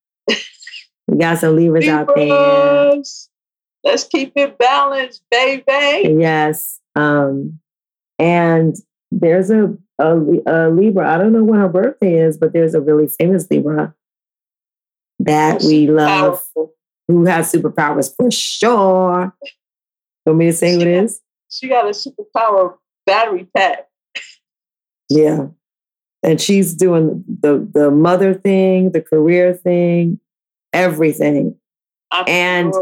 We 1.12 1.18
got 1.18 1.40
some 1.40 1.58
Libras, 1.58 1.86
Libras. 1.86 2.10
out 2.10 2.16
there. 2.16 3.02
Let's 3.84 4.06
keep 4.06 4.32
it 4.36 4.58
balanced, 4.58 5.24
baby. 5.30 6.16
Yes. 6.20 6.80
Um, 6.96 7.60
and 8.18 8.76
there's 9.12 9.50
a, 9.50 9.76
a, 10.00 10.18
a, 10.46 10.70
Libra. 10.70 11.14
I 11.14 11.18
don't 11.18 11.34
know 11.34 11.44
when 11.44 11.60
her 11.60 11.68
birthday 11.68 12.16
is, 12.20 12.38
but 12.38 12.54
there's 12.54 12.76
a 12.76 12.82
really 12.82 13.08
famous 13.08 13.46
Libra 13.52 13.94
that 15.20 15.64
we 15.64 15.88
love 15.88 16.08
powerful. 16.08 16.74
who 17.08 17.26
has 17.26 17.52
superpowers 17.52 18.16
for 18.16 18.32
sure. 18.32 19.36
You 19.44 19.50
Want 20.28 20.40
me 20.40 20.46
to 20.46 20.54
say 20.54 20.76
who 20.76 20.82
it 20.82 20.88
is? 20.88 21.20
She 21.52 21.68
got 21.68 21.86
a 21.86 21.90
superpower 21.90 22.76
battery 23.06 23.48
pack. 23.56 23.88
Yeah. 25.10 25.48
And 26.24 26.40
she's 26.40 26.74
doing 26.74 27.24
the 27.28 27.68
the 27.74 27.92
mother 27.92 28.34
thing, 28.34 28.92
the 28.92 29.02
career 29.02 29.54
thing, 29.54 30.20
everything. 30.72 31.58
and 32.28 32.74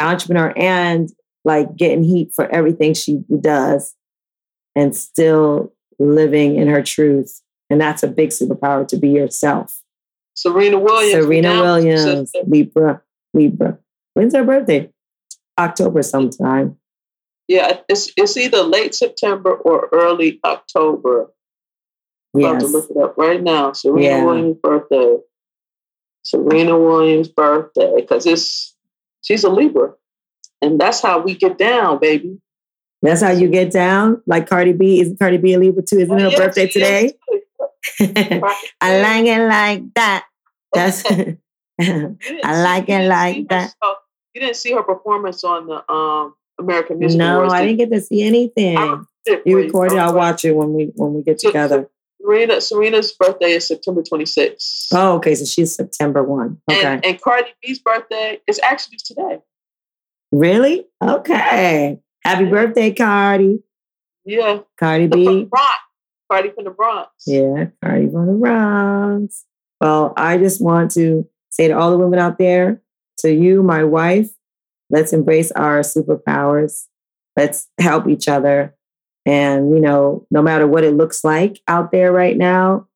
entrepreneur 0.00 0.52
and 0.56 1.10
like 1.44 1.76
getting 1.76 2.02
heat 2.02 2.32
for 2.34 2.46
everything 2.50 2.94
she 2.94 3.22
does 3.40 3.94
and 4.74 4.94
still 4.96 5.72
living 5.98 6.56
in 6.56 6.68
her 6.68 6.82
truth. 6.82 7.40
And 7.70 7.80
that's 7.80 8.02
a 8.02 8.08
big 8.08 8.30
superpower 8.30 8.86
to 8.88 8.96
be 8.96 9.08
yourself. 9.10 9.82
Serena 10.34 10.78
Williams. 10.78 11.24
Serena 11.24 11.62
Williams, 11.62 12.32
Libra, 12.46 13.02
Libra. 13.32 13.78
When's 14.14 14.34
her 14.34 14.44
birthday? 14.44 14.90
October 15.58 16.02
sometime. 16.02 16.76
Yeah, 17.48 17.80
it's 17.88 18.10
it's 18.16 18.36
either 18.36 18.62
late 18.62 18.94
September 18.94 19.54
or 19.54 19.88
early 19.92 20.40
October. 20.44 21.30
I'm 22.34 22.40
yes. 22.40 22.50
about 22.50 22.60
to 22.60 22.66
look 22.68 22.90
it 22.90 22.96
up 22.96 23.18
right 23.18 23.42
now. 23.42 23.72
Serena 23.72 24.02
yeah. 24.02 24.24
Williams' 24.24 24.56
birthday. 24.62 25.16
Serena 26.22 26.78
Williams' 26.78 27.28
birthday, 27.28 27.92
because 27.96 28.26
it's 28.26 28.74
she's 29.22 29.44
a 29.44 29.50
Libra. 29.50 29.94
And 30.62 30.80
that's 30.80 31.02
how 31.02 31.20
we 31.20 31.34
get 31.34 31.58
down, 31.58 31.98
baby. 32.00 32.40
That's 33.02 33.20
how 33.20 33.32
you 33.32 33.48
get 33.48 33.70
down? 33.70 34.22
Like 34.26 34.48
Cardi 34.48 34.72
B. 34.72 35.00
Isn't 35.00 35.18
Cardi 35.18 35.36
B 35.36 35.52
a 35.52 35.58
Libra 35.58 35.82
too? 35.82 35.98
Isn't 35.98 36.18
oh, 36.18 36.30
her 36.30 36.36
birthday 36.36 36.66
today? 36.66 37.12
I 38.80 39.00
like 39.02 39.26
it 39.26 39.46
like 39.46 39.94
that. 39.94 40.24
That's 40.72 41.04
I 41.80 42.62
like 42.62 42.88
it 42.88 43.06
like 43.06 43.48
that. 43.48 43.74
you 44.34 44.40
didn't 44.40 44.56
see 44.56 44.72
her 44.72 44.82
performance 44.82 45.44
on 45.44 45.66
the 45.66 45.92
um, 45.92 46.34
American 46.58 46.98
Music 46.98 47.18
no, 47.18 47.36
Awards. 47.36 47.52
No, 47.52 47.58
I 47.58 47.66
didn't 47.66 47.78
get 47.78 47.90
to 47.90 48.00
see 48.00 48.22
anything. 48.22 49.06
You 49.44 49.56
recorded. 49.56 49.98
I'll 49.98 50.14
watch 50.14 50.44
it 50.44 50.52
when 50.52 50.72
we 50.72 50.92
when 50.94 51.14
we 51.14 51.22
get 51.22 51.38
together. 51.38 51.88
Serena 52.20 52.60
Serena's 52.60 53.12
birthday 53.12 53.52
is 53.52 53.68
September 53.68 54.02
26th. 54.02 54.88
Oh, 54.94 55.16
okay. 55.16 55.34
So 55.34 55.44
she's 55.44 55.74
September 55.74 56.22
1. 56.22 56.58
Okay. 56.70 56.84
And, 56.84 57.04
and 57.04 57.20
Cardi 57.20 57.50
B's 57.62 57.80
birthday 57.80 58.40
is 58.46 58.58
actually 58.60 58.96
today. 59.04 59.40
Really? 60.32 60.86
Okay. 61.02 62.00
Happy 62.24 62.44
birthday, 62.46 62.92
Cardi. 62.92 63.62
Yeah. 64.24 64.60
Cardi 64.78 65.08
B. 65.08 65.48
Cardi 66.30 66.50
from 66.50 66.64
the 66.64 66.70
Bronx. 66.70 67.10
Yeah, 67.26 67.66
Cardi 67.82 68.08
from 68.08 68.26
the 68.26 68.32
Bronx. 68.32 69.44
Well, 69.80 70.14
I 70.16 70.38
just 70.38 70.62
want 70.62 70.92
to 70.92 71.28
say 71.50 71.68
to 71.68 71.74
all 71.76 71.90
the 71.90 71.98
women 71.98 72.18
out 72.18 72.38
there, 72.38 72.82
to 73.18 73.32
you, 73.32 73.62
my 73.62 73.84
wife, 73.84 74.30
let's 74.90 75.12
embrace 75.12 75.50
our 75.52 75.80
superpowers. 75.80 76.86
Let's 77.36 77.68
help 77.80 78.08
each 78.08 78.28
other. 78.28 78.74
And, 79.26 79.70
you 79.70 79.80
know, 79.80 80.26
no 80.30 80.42
matter 80.42 80.66
what 80.66 80.84
it 80.84 80.94
looks 80.94 81.24
like 81.24 81.60
out 81.66 81.90
there 81.92 82.12
right 82.12 82.36
now, 82.36 82.86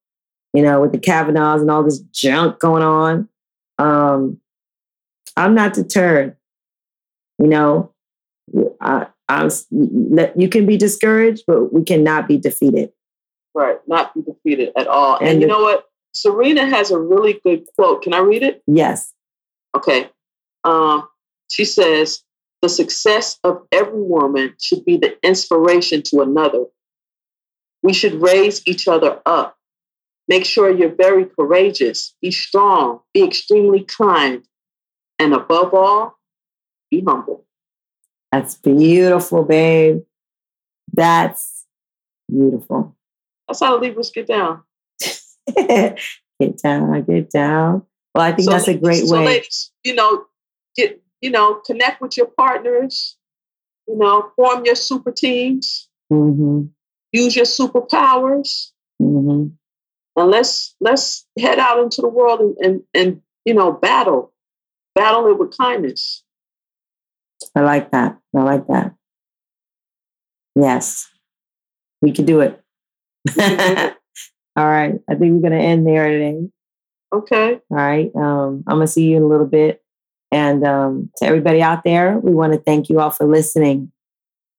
you 0.53 0.61
know, 0.61 0.81
with 0.81 0.91
the 0.91 0.99
Kavanaughs 0.99 1.61
and 1.61 1.69
all 1.69 1.83
this 1.83 1.99
junk 1.99 2.59
going 2.59 2.83
on, 2.83 3.27
um, 3.77 4.39
I'm 5.35 5.55
not 5.55 5.73
deterred. 5.73 6.35
You 7.39 7.47
know, 7.47 7.93
I, 8.81 9.07
I'm, 9.27 9.49
you 9.71 10.49
can 10.49 10.65
be 10.65 10.77
discouraged, 10.77 11.43
but 11.47 11.73
we 11.73 11.83
cannot 11.83 12.27
be 12.27 12.37
defeated. 12.37 12.91
Right, 13.55 13.77
not 13.87 14.13
be 14.13 14.21
defeated 14.21 14.71
at 14.77 14.87
all. 14.87 15.17
And, 15.17 15.29
and 15.29 15.41
you 15.41 15.47
the, 15.47 15.53
know 15.53 15.61
what? 15.61 15.85
Serena 16.11 16.65
has 16.65 16.91
a 16.91 16.99
really 16.99 17.39
good 17.43 17.65
quote. 17.77 18.03
Can 18.03 18.13
I 18.13 18.19
read 18.19 18.43
it? 18.43 18.63
Yes. 18.67 19.13
Okay. 19.75 20.09
Um, 20.63 21.07
she 21.49 21.65
says, 21.65 22.23
The 22.61 22.69
success 22.69 23.39
of 23.43 23.65
every 23.71 24.01
woman 24.01 24.55
should 24.59 24.85
be 24.85 24.97
the 24.97 25.17
inspiration 25.23 26.01
to 26.03 26.21
another. 26.21 26.65
We 27.81 27.93
should 27.93 28.21
raise 28.21 28.61
each 28.67 28.87
other 28.87 29.21
up. 29.25 29.57
Make 30.27 30.45
sure 30.45 30.69
you're 30.69 30.93
very 30.93 31.25
courageous, 31.25 32.15
be 32.21 32.29
strong, 32.29 32.99
be 33.13 33.23
extremely 33.23 33.83
kind, 33.83 34.43
and 35.17 35.33
above 35.33 35.73
all, 35.73 36.19
be 36.91 37.03
humble. 37.05 37.45
That's 38.31 38.55
beautiful, 38.55 39.43
babe. 39.43 40.01
That's 40.93 41.65
beautiful. 42.29 42.95
That's 43.47 43.59
how 43.59 43.77
the 43.77 43.87
Libras 43.87 44.11
get 44.11 44.27
down. 44.27 44.61
get 45.55 45.97
down, 46.61 46.93
I 46.93 47.01
get 47.01 47.31
down. 47.31 47.83
Well, 48.13 48.23
I 48.23 48.31
think 48.31 48.45
so, 48.45 48.51
that's 48.51 48.67
a 48.67 48.75
great 48.75 49.07
so 49.07 49.15
way. 49.15 49.25
Ladies, 49.25 49.71
you 49.83 49.95
know, 49.95 50.25
get 50.75 51.01
you 51.21 51.31
know, 51.31 51.55
connect 51.65 52.01
with 52.01 52.17
your 52.17 52.27
partners. 52.27 53.17
You 53.87 53.97
know, 53.97 54.31
form 54.35 54.65
your 54.65 54.75
super 54.75 55.11
teams. 55.11 55.89
Mm-hmm. 56.11 56.65
Use 57.11 57.35
your 57.35 57.45
superpowers. 57.45 58.71
Mm-hmm. 59.01 59.47
And 60.15 60.31
let's 60.31 60.75
let's 60.79 61.25
head 61.39 61.59
out 61.59 61.79
into 61.79 62.01
the 62.01 62.07
world 62.07 62.39
and, 62.39 62.57
and 62.61 62.83
and 62.93 63.21
you 63.45 63.53
know 63.53 63.71
battle, 63.71 64.33
battle 64.93 65.27
it 65.27 65.39
with 65.39 65.57
kindness. 65.57 66.23
I 67.55 67.61
like 67.61 67.91
that. 67.91 68.17
I 68.35 68.43
like 68.43 68.67
that. 68.67 68.93
Yes, 70.55 71.09
we 72.01 72.11
could 72.11 72.25
do 72.25 72.41
it. 72.41 72.61
All 74.55 74.67
right. 74.67 74.95
I 75.09 75.15
think 75.15 75.33
we're 75.33 75.49
going 75.49 75.59
to 75.59 75.65
end 75.65 75.87
there 75.87 76.09
today. 76.09 76.49
Okay. 77.13 77.59
All 77.71 77.77
right. 77.77 78.11
Um, 78.15 78.63
I'm 78.67 78.77
going 78.77 78.87
to 78.87 78.91
see 78.91 79.05
you 79.05 79.17
in 79.17 79.23
a 79.23 79.27
little 79.27 79.45
bit. 79.45 79.81
And 80.31 80.63
um, 80.65 81.11
to 81.17 81.25
everybody 81.25 81.61
out 81.61 81.83
there, 81.83 82.17
we 82.19 82.31
want 82.31 82.53
to 82.53 82.59
thank 82.59 82.89
you 82.89 82.99
all 82.99 83.09
for 83.09 83.25
listening. 83.25 83.91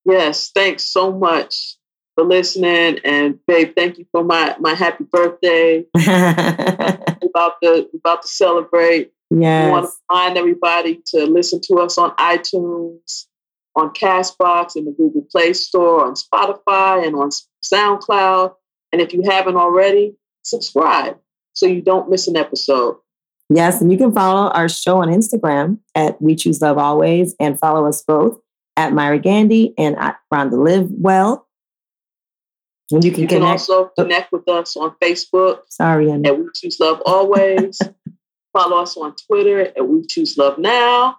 Yes. 0.05 0.51
Thanks 0.55 0.85
so 0.85 1.13
much 1.13 1.77
for 2.15 2.25
listening. 2.25 2.99
And 3.05 3.39
babe, 3.47 3.75
thank 3.77 3.99
you 3.99 4.07
for 4.11 4.25
my, 4.25 4.57
my 4.59 4.75
happy 4.75 5.05
birthday. 5.05 5.85
about 7.31 7.61
to 7.63 7.89
about 7.95 8.23
to 8.23 8.29
celebrate. 8.29 9.13
Yes. 9.31 9.67
We 9.67 9.71
want 9.71 9.87
to 9.87 9.93
remind 10.11 10.39
everybody 10.39 11.03
to 11.07 11.27
listen 11.27 11.61
to 11.65 11.77
us 11.77 11.99
on 11.99 12.11
iTunes, 12.17 13.27
on 13.77 13.91
Castbox, 13.91 14.77
in 14.77 14.85
the 14.85 14.91
Google 14.91 15.27
Play 15.31 15.53
Store, 15.53 16.05
on 16.05 16.15
Spotify, 16.15 17.07
and 17.07 17.15
on 17.15 17.31
SoundCloud. 17.63 18.55
And 18.93 19.01
if 19.01 19.13
you 19.13 19.23
haven't 19.23 19.57
already, 19.57 20.17
subscribe 20.43 21.19
so 21.53 21.67
you 21.67 21.81
don't 21.81 22.11
miss 22.11 22.27
an 22.27 22.37
episode. 22.37 22.97
Yes, 23.53 23.81
and 23.81 23.91
you 23.91 23.99
can 23.99 24.13
follow 24.13 24.49
our 24.51 24.69
show 24.69 25.03
on 25.03 25.09
Instagram 25.09 25.79
at 25.97 26.23
We 26.23 26.37
Choose 26.37 26.63
Love 26.63 26.79
Always 26.79 27.35
and 27.41 27.59
follow 27.59 27.87
us 27.87 28.01
both 28.01 28.41
at 28.77 28.93
Myra 28.93 29.19
Gandy 29.19 29.75
and 29.77 29.97
at 29.99 30.19
Rhonda 30.33 30.53
Live 30.65 30.89
Well. 30.91 31.49
And 32.93 33.05
you 33.05 33.11
can, 33.11 33.23
you 33.23 33.29
can 33.29 33.43
also 33.43 33.91
connect 33.99 34.31
with 34.31 34.49
us 34.49 34.77
on 34.77 34.95
Facebook. 35.03 35.63
Sorry, 35.69 36.11
Anna. 36.11 36.29
At 36.29 36.39
We 36.39 36.47
Choose 36.55 36.79
Love 36.79 37.03
Always. 37.05 37.79
follow 38.53 38.83
us 38.83 38.97
on 38.97 39.15
Twitter 39.27 39.61
at 39.61 39.89
We 39.89 40.07
Choose 40.07 40.39
Love 40.39 40.59
Now. 40.59 41.17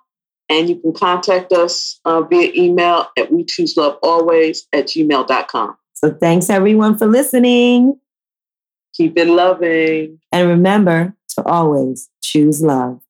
And 0.50 0.70
you 0.70 0.78
can 0.80 0.94
contact 0.94 1.52
us 1.54 2.00
uh, 2.04 2.22
via 2.22 2.52
email 2.56 3.08
at 3.18 3.32
We 3.32 3.44
Choose 3.44 3.76
Love 3.78 3.98
Always 4.04 4.68
at 4.74 4.88
gmail.com. 4.88 5.78
So 5.94 6.12
thanks 6.14 6.50
everyone 6.50 6.98
for 6.98 7.08
listening. 7.08 8.00
Keep 9.02 9.18
it 9.18 9.28
loving. 9.28 10.20
And 10.32 10.48
remember 10.48 11.16
to 11.30 11.44
always 11.44 12.08
choose 12.22 12.62
love. 12.62 13.02